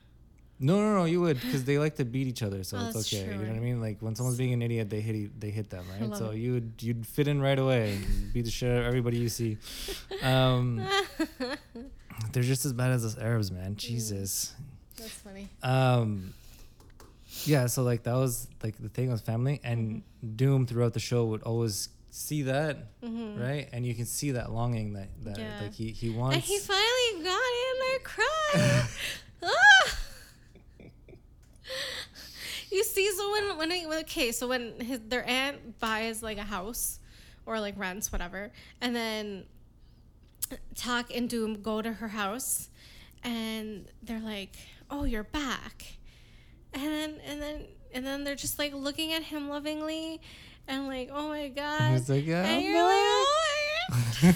[0.62, 3.12] No, no, no, you would because they like to beat each other, so Oh, it's
[3.12, 3.24] okay.
[3.26, 3.80] You know what I mean?
[3.80, 6.16] Like when someone's being an idiot, they hit they hit them, right?
[6.16, 6.36] So it.
[6.36, 9.28] you would you'd fit in right away, and beat the shit out of everybody you
[9.28, 9.58] see.
[10.22, 10.86] Um,
[12.32, 13.54] they're just as bad as us Arabs, Mm.
[13.56, 13.76] man.
[13.76, 14.54] Jesus.
[14.96, 15.48] That's funny.
[15.62, 16.32] Um,
[17.44, 20.02] yeah, so like that was like the thing with family, and
[20.36, 23.40] Doom throughout the show would always see that, Mm-hmm.
[23.42, 23.68] right?
[23.72, 25.60] And you can see that longing that that Yeah.
[25.62, 26.36] like he he wants.
[26.36, 27.76] And he finally got in.
[27.82, 28.84] I cried.
[29.42, 29.98] ah!
[32.72, 36.42] You see, so when when I, okay, so when his their aunt buys like a
[36.42, 36.98] house
[37.44, 38.50] or like rents whatever,
[38.80, 39.44] and then
[40.74, 42.70] Tak and Doom go to her house,
[43.22, 44.56] and they're like,
[44.90, 45.84] "Oh, you're back,"
[46.72, 50.20] and then and then and then they're just like looking at him lovingly,
[50.66, 53.36] and like, "Oh my god," He's like, yeah, and you're like, "Oh
[53.92, 54.32] my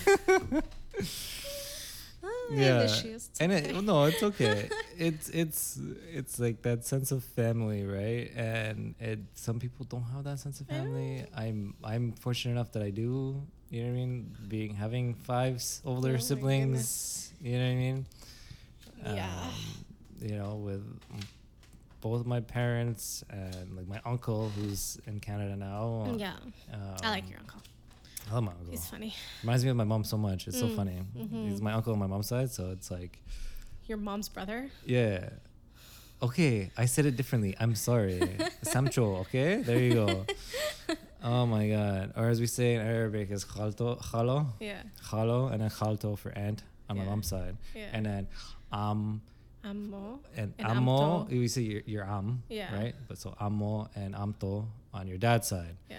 [0.53, 0.62] god."
[2.22, 3.30] Oh, I have yeah, issues.
[3.40, 4.68] And it, no, it's okay.
[4.97, 5.78] it's it's
[6.12, 8.30] it's like that sense of family, right?
[8.36, 11.24] And it some people don't have that sense of family.
[11.36, 13.42] I'm I'm fortunate enough that I do.
[13.70, 14.36] You know what I mean?
[14.49, 17.32] Being having five older Oh siblings.
[17.40, 18.07] You know what I mean?
[19.05, 19.28] Yeah.
[19.28, 19.53] Um,
[20.20, 20.82] you know, with
[22.01, 26.14] both my parents and like my uncle who's in Canada now.
[26.16, 26.34] yeah,
[26.72, 27.61] Um, I like your uncle.
[28.29, 28.70] I love my uncle.
[28.70, 29.14] He's funny.
[29.43, 30.49] Reminds me of my mom so much.
[30.49, 31.03] It's so Mm, funny.
[31.16, 31.49] mhm.
[31.49, 33.22] He's my uncle on my mom's side, so it's like,
[33.87, 34.68] Your mom's brother.
[34.85, 35.31] yeah.
[36.22, 37.55] Okay, I said it differently.
[37.61, 38.18] I'm sorry.
[38.64, 39.61] Samcho, okay?
[39.62, 40.27] There you go.
[41.22, 42.14] Oh my god.
[42.16, 46.31] Or as we say in Arabic is khalto, khalo, Yeah, khalo, and then khalto for
[46.33, 47.11] aunt on my Yeah.
[47.11, 47.57] mom's side.
[47.74, 47.91] yeah.
[47.93, 48.29] And then
[48.72, 49.20] um
[49.62, 50.20] Ammo.
[50.37, 51.31] and, And ammo, amto.
[51.31, 52.72] we say your, your am, Yeah.
[52.74, 52.95] right?
[53.09, 55.77] But so ammo and amto on your dad's side.
[55.91, 55.97] Yeah.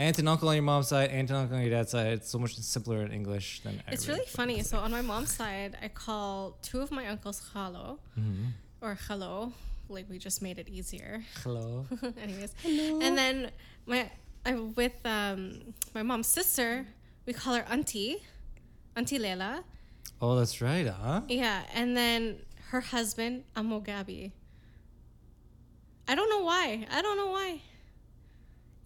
[0.00, 2.06] Aunt and uncle on your mom's side, aunt and uncle on your dad's side.
[2.14, 3.92] It's so much simpler in English than Arabic.
[3.92, 4.62] It's really funny.
[4.62, 8.46] So on my mom's side, I call two of my uncles khalo hmm
[8.80, 9.52] or khalo.
[9.90, 11.22] Like we just made it easier.
[11.42, 11.84] Hello.
[12.22, 13.00] Anyways, hello.
[13.02, 13.50] and then
[13.84, 14.10] my
[14.46, 16.86] I with um my mom's sister,
[17.26, 18.22] we call her auntie,
[18.96, 19.64] auntie Leila.
[20.22, 21.20] Oh, that's right, huh?
[21.28, 22.40] Yeah, and then
[22.70, 24.32] her husband, Amo Gabi.
[26.08, 26.86] I don't know why.
[26.90, 27.60] I don't know why.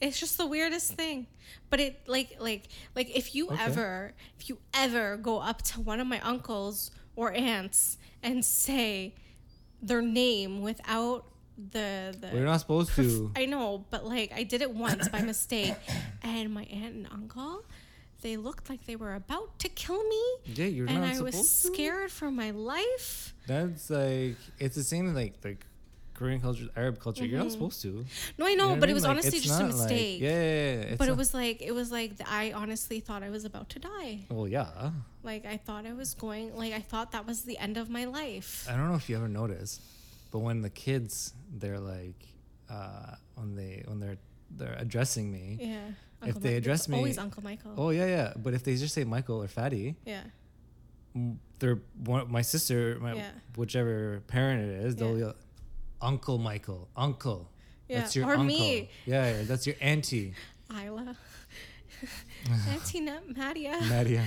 [0.00, 1.26] It's just the weirdest thing.
[1.70, 3.62] But it like like like if you Okay.
[3.64, 9.14] ever if you ever go up to one of my uncles or aunts and say
[9.82, 11.24] their name without
[11.56, 13.30] the the We're not supposed prof- to.
[13.36, 15.74] I know, but like I did it once by mistake
[16.22, 17.64] and my aunt and uncle
[18.22, 20.22] they looked like they were about to kill me
[20.54, 21.68] Yeah, you're and not I supposed was to.
[21.74, 23.34] scared for my life.
[23.46, 25.64] That's like it's the same like like
[26.14, 27.26] Korean culture, Arab culture.
[27.26, 27.52] You're not Mhm.
[27.52, 28.04] supposed to.
[28.38, 29.02] No, I You know, but I it was?
[29.02, 30.20] Like, honestly just a not like- mistake.
[30.20, 33.44] yeah, yeah, yeah, but it was like it was like I honestly thought I was
[33.44, 34.20] about to die.
[34.30, 34.92] Well, yeah.
[35.22, 36.54] Like I thought I was going.
[36.56, 38.66] Like I thought that was the end of my life.
[38.70, 39.80] I don't know if you ever noticed,
[40.30, 42.20] but when the kids, they're like,
[42.70, 44.18] uh, when they when they're
[44.56, 45.88] they're addressing me, Yeah.
[46.30, 47.74] if they address me, always Uncle Michael.
[47.76, 48.32] oh yeah, yeah.
[48.36, 50.22] But if they just say Michael or Fatty, Yeah.
[51.58, 53.30] they're one, my sister, my Yeah.
[53.56, 55.34] whichever parent it is, they'll yell,
[56.00, 57.50] Uncle Michael, Uncle.
[57.88, 58.00] Yeah.
[58.00, 58.44] That's your or uncle.
[58.46, 60.34] me, Yeah, yeah, that's your auntie,
[60.70, 61.16] Isla.
[62.70, 63.80] Auntie Nat Madia.
[63.88, 64.24] Nadia.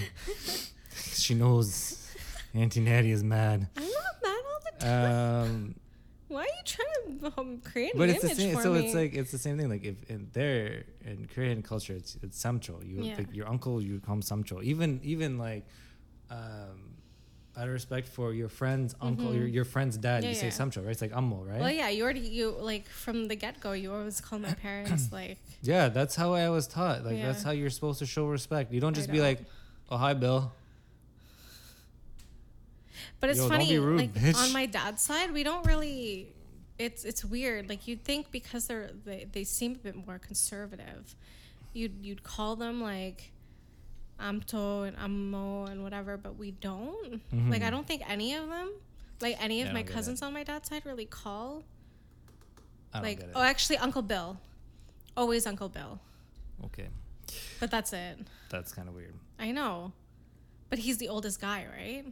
[1.13, 2.11] she knows
[2.53, 3.67] Auntie Nadia is mad.
[3.77, 3.91] I'm not
[4.23, 5.11] mad all the time.
[5.11, 5.75] Um,
[6.27, 8.55] Why are you trying to um, create but an it's the same.
[8.55, 8.85] for So me?
[8.85, 9.69] it's like it's the same thing.
[9.69, 12.81] Like if in there in Korean culture, it's it's samcho.
[12.87, 13.17] You Yeah.
[13.17, 14.63] like your uncle, you call him samcho.
[14.63, 15.65] Even even like,
[16.31, 16.96] um,
[17.57, 20.23] out of respect for your friend's uncle, your your friend's dad, Mm-hmm.
[20.23, 20.51] Yeah, you say yeah.
[20.65, 20.91] samcho, right?
[20.91, 21.59] It's like ammo, right?
[21.59, 23.71] Well, yeah, you already you like from the get go.
[23.73, 25.37] You always call my parents like.
[25.61, 27.03] Yeah, that's how I was taught.
[27.03, 28.71] Like that's how you're supposed to show respect.
[28.71, 29.23] You don't just be know.
[29.23, 29.39] like,
[29.89, 30.51] "Oh, hi, Bill."
[33.19, 34.35] But it's Yo, don't funny, be rude, like bitch.
[34.37, 36.27] on my dad's side, we don't really.
[36.77, 37.67] It's it's weird.
[37.69, 41.15] Like you'd think because they're they, they seem a bit more conservative,
[41.73, 43.31] you'd you'd call them like,
[44.19, 47.21] amto and ammo and whatever, but we don't.
[47.49, 48.71] Like I don't think any of them,
[49.21, 49.67] like any of Mm-hmm.
[49.67, 49.93] Yeah, my don't get it.
[49.93, 51.63] cousins on my dad's side, really call.
[52.93, 54.37] Like oh, actually, Uncle Bill,
[55.15, 55.99] always Uncle Bill,
[56.65, 56.87] okay,
[57.59, 58.17] but that's it.
[58.49, 59.13] that's kind of weird.
[59.37, 59.91] I know,
[60.69, 62.05] but he's the oldest guy, right?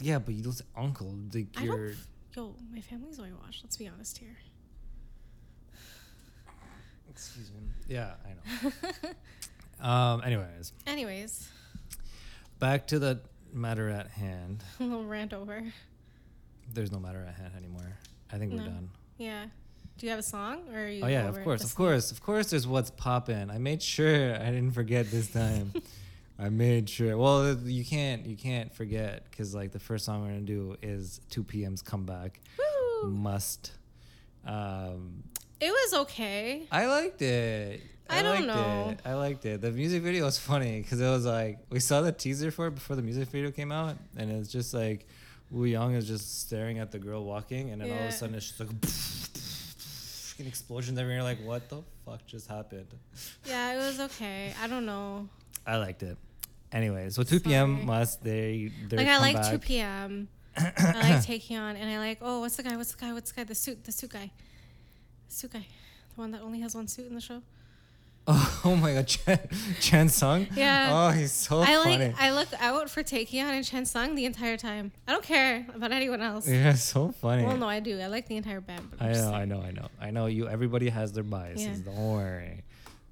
[0.00, 1.14] Yeah, but you don't say uncle.
[1.32, 1.88] Like I you're.
[1.88, 1.96] don't.
[2.36, 3.64] Yo, my family's whitewashed.
[3.64, 4.36] Let's be honest here.
[7.10, 7.62] Excuse me.
[7.88, 8.72] Yeah, I know.
[9.80, 10.22] um.
[10.24, 11.48] Anyways, Anyways,
[12.58, 13.20] back to the
[13.52, 14.62] matter at hand.
[14.80, 15.62] a little rant over.
[16.72, 17.96] There's no matter at hand anymore.
[18.32, 18.64] I think we're No.
[18.66, 18.90] done.
[19.16, 19.46] Yeah.
[19.96, 21.02] Do you have a song or are you?
[21.02, 22.50] Oh yeah, over of course, of course, of course.
[22.50, 23.50] There's what's poppin'.
[23.50, 25.72] I made sure I didn't forget this time.
[26.38, 27.16] I made sure.
[27.18, 31.20] Well, you can't you can't forget because like the first song we're gonna do is
[31.30, 32.40] 2PM's comeback.
[33.02, 33.10] Woo!
[33.10, 33.72] Must.
[34.46, 35.24] Um,
[35.60, 36.62] It was okay.
[36.70, 37.82] I liked it.
[38.08, 38.88] I don't liked know.
[38.90, 39.00] It.
[39.04, 39.60] I liked it.
[39.60, 42.74] The music video was funny because it was like we saw the teaser for it
[42.74, 45.06] before the music video came out, and it's just like
[45.54, 48.48] Wooyoung is just staring at the girl walking, and then all of a sudden it's
[48.48, 51.16] just like fucking explosions everywhere.
[51.16, 52.86] You're like, what the fuck just happened?
[53.46, 54.54] Yeah, it was okay.
[54.62, 55.28] I don't know.
[55.66, 56.16] I liked it.
[56.72, 57.84] Anyway, so 2PM Sorry.
[57.84, 60.28] must they they like I like 2 p.m.
[60.56, 60.74] I like
[61.26, 62.76] Taecyeon, and I like oh, what's the guy?
[62.76, 63.12] What's the guy?
[63.12, 63.44] What's the guy?
[63.44, 64.30] The suit, the suit guy,
[65.28, 65.66] the suit guy,
[66.14, 67.42] the one that only has one suit in the show.
[68.30, 69.38] Oh, oh my god, Chen,
[69.80, 70.54] Chansung.
[70.54, 70.90] Yeah.
[70.92, 71.84] Oh, he's so I like.
[71.98, 72.14] funny.
[72.18, 74.92] I look out for Taecyeon and Chansung the entire time.
[75.06, 76.46] I don't care about anyone else.
[76.48, 77.44] yeah, so funny.
[77.44, 77.98] Well, no, I do.
[77.98, 78.86] I like the entire band.
[79.00, 79.34] I know, saying.
[79.34, 80.26] I know, I know, I know.
[80.26, 81.66] You, everybody has their biases.
[81.80, 81.84] Yeah.
[81.86, 82.64] Don't worry,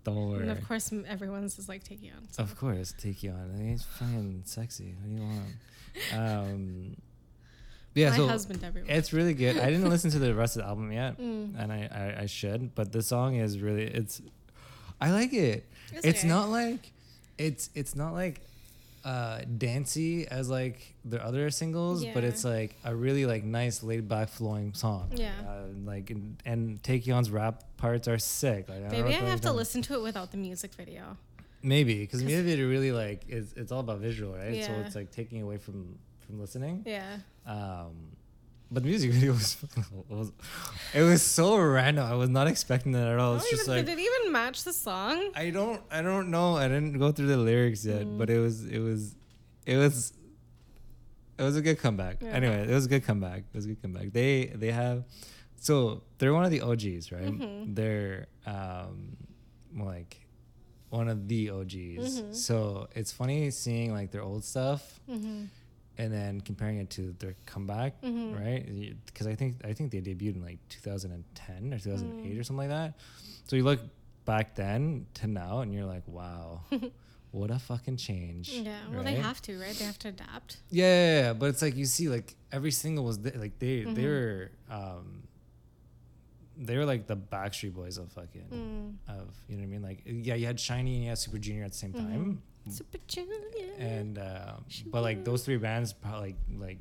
[0.05, 0.43] don't worry.
[0.43, 2.31] And of course, everyone's is like Taecyeon.
[2.33, 2.43] So.
[2.43, 3.33] Of course, you.
[3.59, 4.95] He's fucking sexy.
[5.01, 5.55] What do you want?
[6.13, 6.97] Um,
[7.95, 8.91] yeah, My so husband, everyone.
[8.91, 9.57] it's really good.
[9.57, 11.55] I didn't listen to the rest of the album yet, Mm.
[11.59, 12.75] and I, I I should.
[12.75, 14.21] But the song is really it's.
[15.01, 15.65] I like it.
[15.93, 16.29] It's It's, okay.
[16.29, 16.91] not like,
[17.39, 18.41] it's it's not like,
[19.05, 24.09] uh, dancey as like their other singles, but it's like a really like nice laid
[24.09, 25.11] back flowing song.
[25.15, 25.31] Yeah.
[25.47, 28.69] Uh, like and, and Taecyeon's rap parts are sick.
[28.69, 29.57] Like, Maybe wrote I have to down.
[29.57, 31.17] listen to it without the music video.
[31.63, 34.55] Maybe because music video really like it's it's all about visual, right?
[34.55, 34.67] Yeah.
[34.67, 36.83] So it's like taking away from from listening.
[36.85, 37.19] Yeah.
[37.47, 37.93] Um,
[38.71, 39.57] but the music video was,
[40.09, 40.33] was
[40.95, 42.05] it was so random.
[42.05, 43.37] I was not expecting that at all.
[43.37, 45.31] It's just even, like did it even match the song?
[45.35, 46.57] I don't I don't know.
[46.57, 48.19] I didn't go through the lyrics yet, Mm.
[48.19, 49.15] but it was it was
[49.67, 50.13] it was
[51.39, 52.17] it was a good comeback.
[52.23, 52.31] Yeah.
[52.31, 53.41] Anyway, it was a good comeback.
[53.53, 54.13] It was a good comeback.
[54.13, 55.05] They they have
[55.59, 57.33] so they're one of the OGs, right?
[57.33, 57.75] Mhm.
[57.75, 59.17] They're um
[59.77, 60.27] like
[60.89, 62.21] one of the OGs.
[62.23, 62.35] Mhm.
[62.35, 65.45] So it's funny seeing like their old stuff Mm-hmm.
[65.99, 68.39] And then comparing it to their comeback, Mhm.
[68.39, 68.95] right?
[69.07, 72.41] Because I think I think they debuted in like 2010 or 2008 Mm.
[72.41, 72.95] or something like that.
[73.49, 73.81] So you look
[74.27, 76.61] back then to now, and you're like, wow,
[77.31, 78.51] what a fucking change.
[78.51, 78.79] Yeah.
[78.93, 79.75] Well, they have to, right?
[79.75, 80.59] They have to adapt.
[80.71, 83.85] Yeah, yeah, yeah, but it's like you see, like every single was th- like they
[83.85, 84.05] they Mhm.
[84.05, 85.23] were um
[86.59, 89.19] they were like the Backstreet Boys of fucking Mm.
[89.19, 89.83] of you know what I mean?
[89.83, 91.99] Like yeah, you had SHINee and you had Super Junior at the same Mhm.
[91.99, 93.73] time, Super Junior.
[93.79, 96.79] and um, but like those three bands probably like, like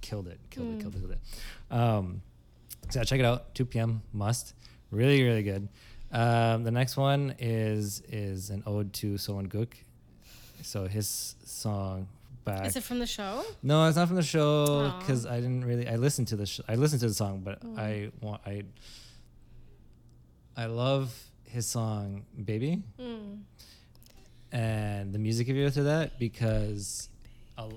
[0.00, 0.76] killed it, killed Mm.
[0.76, 1.74] it, killed it, killed it.
[1.74, 2.22] Um,
[2.90, 3.54] so check it out.
[3.54, 4.54] 2PM must
[4.90, 5.68] really really good.
[6.12, 9.76] Um, the next one is is an ode to Seo In Guk.
[10.62, 12.08] So his song
[12.44, 12.66] back.
[12.66, 13.42] Is it from the show?
[13.62, 15.88] No, it's not from the show because I didn't really.
[15.88, 16.46] I listened to the.
[16.46, 17.78] Sh- I listened to the song, but Mm.
[17.78, 18.40] I want.
[18.46, 18.62] I.
[20.56, 21.12] I love
[21.44, 23.40] his song "Baby" Mm.
[24.54, 27.08] And the music video to that because,
[27.58, 27.68] a,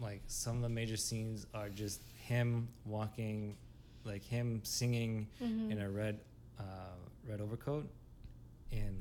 [0.00, 3.54] like some of the major scenes are just him walking,
[4.04, 5.70] like him singing Mhm.
[5.70, 6.18] in a red,
[6.58, 6.62] uh,
[7.28, 7.88] red overcoat,
[8.72, 8.96] in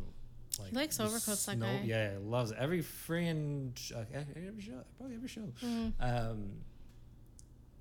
[0.59, 1.81] like He likes overcoats, that guy.
[1.83, 2.57] Yeah, loves it.
[2.59, 2.83] every
[3.75, 5.47] sh- uh, every show, probably every show.
[5.63, 5.93] Mm.
[5.99, 6.51] Um,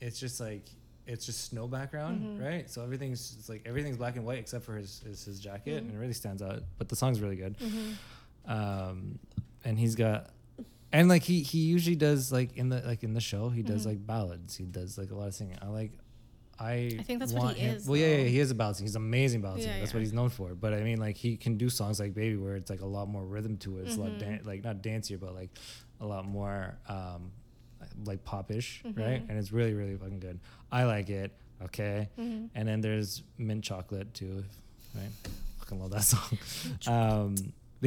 [0.01, 0.63] it's just like
[1.07, 2.41] it's just snow background, Mhm.
[2.43, 2.71] right?
[2.71, 5.89] So everything's it's like everything's black and white except for his his, his jacket, Mhm.
[5.89, 6.63] and it really stands out.
[6.79, 7.57] But the song's really good.
[8.47, 9.19] Um,
[9.65, 10.31] and he's got.
[10.93, 13.83] And like he he usually does like in the like in the show he does
[13.85, 13.87] Mhm.
[13.87, 15.93] like ballads he does like a lot of singing I like
[16.61, 18.77] I I think that's what he him- is, well yeah, yeah he is a ballad
[18.77, 19.97] singer he's amazing ballad singer Yeah, that's yeah.
[19.97, 22.57] what he's known for but I mean like he can do songs like Baby where
[22.57, 24.19] it's like a lot more rhythm to it it's a lot Mhm.
[24.19, 25.49] dan- like not dancier but like
[25.99, 27.31] a lot more um
[28.05, 28.95] like popish right
[29.27, 29.31] Mhm.
[29.31, 30.41] and it's really really fucking good
[30.71, 31.33] I like it
[31.63, 32.51] okay Mhm.
[32.55, 34.45] and then there's mint chocolate too,
[34.95, 35.09] right?
[35.61, 36.39] Fucking love that song.
[36.87, 37.35] Um,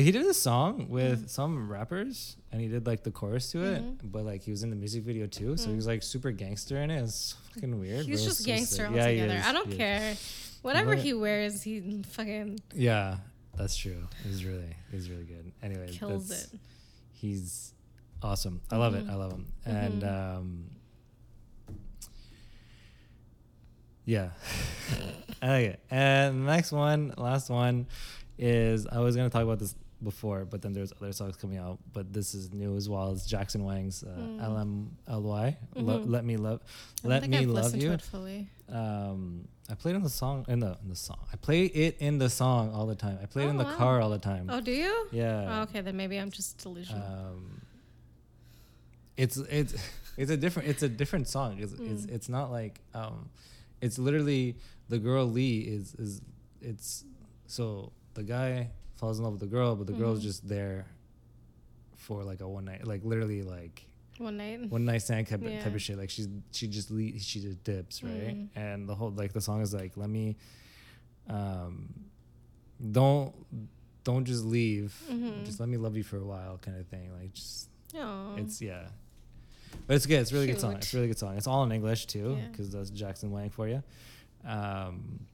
[0.03, 1.29] he did a song with Mm.
[1.29, 3.81] some rappers, and he did like the chorus to it.
[3.81, 4.11] Mhm.
[4.11, 5.75] But like he was in the music video too, so he Mm.
[5.77, 7.01] was like super gangster in it.
[7.01, 8.05] It's fucking weird.
[8.05, 9.11] He's was just gangster altogether.
[9.11, 10.15] he is, I don't care.
[10.61, 13.17] Whatever But- he wears, he fucking Yeah,
[13.55, 14.07] that's true.
[14.23, 15.51] He's really he's really good.
[15.63, 16.47] Anyway, kills it.
[17.13, 17.73] He's
[18.21, 18.61] awesome.
[18.71, 19.05] I love it.
[19.05, 19.09] Mhm.
[19.11, 19.45] I love him.
[19.65, 20.37] And Mhm.
[20.37, 20.69] um
[24.05, 24.29] yeah.
[25.41, 25.79] I like it.
[25.89, 27.87] And the next one, last one
[28.37, 29.75] is I was gonna talk about this
[30.05, 31.77] before, but then there's other songs coming out.
[31.91, 33.11] But this is new as well.
[33.11, 34.39] It's Jackson Wang's uh, Mm.
[35.09, 35.47] LMLY.
[35.75, 36.09] Lo- Mhm.
[36.15, 36.59] Let me love
[37.03, 37.89] Let me I've love you.
[37.89, 38.47] To it fully.
[38.69, 41.19] Um I played in the song in the in the song.
[41.33, 43.17] I play it in the song all the time.
[43.21, 43.77] I play it in Oh, the wow.
[43.81, 44.45] car all the time.
[44.53, 44.93] Oh, do you?
[45.11, 45.47] Yeah.
[45.51, 47.03] Oh, okay, then maybe I'm just delusional.
[47.03, 47.61] Um,
[49.17, 49.73] it's it's
[50.17, 51.57] it's a different it's a different song.
[51.59, 52.11] It's it's, Mm.
[52.15, 53.29] it's not like um,
[53.81, 54.55] it's literally
[54.89, 56.21] the girl Lee is is
[56.61, 57.03] it's
[57.47, 60.23] so the guy falls in love with the girl, but the girl's Mhm.
[60.23, 60.85] just there
[61.97, 63.85] for like a one night, like literally like
[64.17, 64.69] One night.
[64.69, 65.97] one night stand type, type of shit.
[65.97, 68.49] Like she's she just le- she just dips right, Mm.
[68.55, 70.37] and the whole like the song is like let me,
[71.27, 71.93] um,
[72.91, 73.33] don't
[74.03, 75.45] don't just leave, Mhm.
[75.45, 77.11] just let me love you for a while, kind of thing.
[77.19, 78.35] Like just Oh.
[78.37, 78.87] it's yeah,
[79.87, 80.19] but it's good.
[80.19, 80.75] It's a really good song.
[80.75, 81.35] It's a really good song.
[81.37, 82.47] It's all in English too, Yeah.
[82.49, 83.83] because that's Jackson Wang for you.
[84.43, 85.25] Um,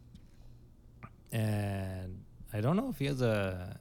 [1.32, 3.78] and I don't know if he has a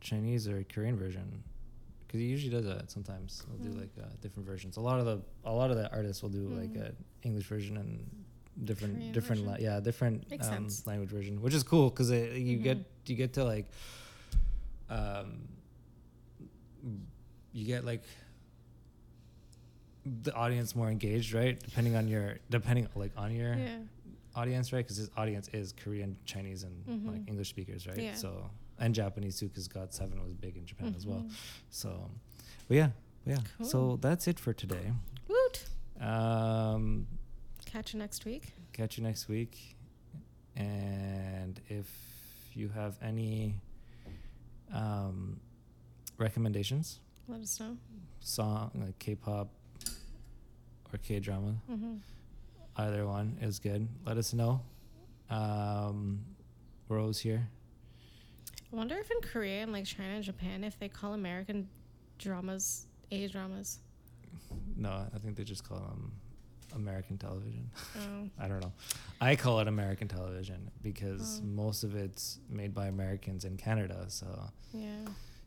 [0.00, 1.42] Chinese or Korean version,
[2.06, 3.44] because he usually does that sometimes.
[3.46, 3.80] He'll do Mm.
[3.80, 4.76] like uh, different versions.
[4.76, 6.88] A lot of the a lot of the artists will do like Mm.
[6.88, 6.92] a
[7.22, 8.24] English version and
[8.64, 10.32] different Korean different la- yeah different um,
[10.86, 12.62] language version, which is cool because you Mhm.
[12.62, 13.66] get you get to like
[14.90, 15.48] um
[17.52, 18.02] you get like
[20.22, 21.58] the audience more engaged, right?
[21.60, 23.78] Depending on your depending like on your yeah.
[24.36, 24.84] Audience, right?
[24.84, 27.06] Because his audience is Korean, Chinese, and Mhm.
[27.12, 27.98] like English speakers, right?
[27.98, 28.14] Yeah.
[28.14, 31.20] So and Japanese too, because GOT7 was big in Japan as well.
[31.22, 31.32] Mhm.
[31.70, 32.10] So,
[32.68, 32.90] but yeah,
[33.24, 33.38] yeah.
[33.62, 34.92] So that's it for today.
[35.28, 35.64] Woot.
[36.00, 37.06] Um,
[37.64, 38.52] Catch you next week.
[38.72, 39.76] catch you next week,
[40.54, 41.88] and if
[42.54, 43.54] you have any
[44.72, 45.40] um,
[46.18, 47.76] recommendations, Let us know.
[48.20, 49.48] song like K-pop
[50.92, 51.94] or K-drama, Mm-hmm.
[52.78, 53.88] Either one is good.
[54.04, 54.60] Let us know.
[55.30, 56.20] Um,
[56.88, 57.48] we're always here.
[58.72, 61.68] I wonder if in Korea and like China and Japan, if they call American
[62.18, 63.78] dramas A dramas.
[64.76, 66.12] No, I think they just call them
[66.74, 67.70] American television.
[67.98, 68.28] Oh.
[68.38, 68.72] I don't know.
[69.20, 71.46] I call it American television because Oh.
[71.46, 74.26] most of it's made by Americans in Canada, so
[74.72, 74.88] Yeah.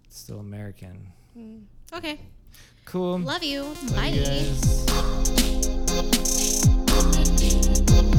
[0.05, 1.11] it's still American.
[1.37, 1.63] Mm.
[1.93, 2.19] Okay.
[2.85, 3.19] Cool.
[3.19, 3.63] Love you.
[3.63, 4.07] Love Bye.
[4.07, 4.23] you
[7.01, 8.18] guys.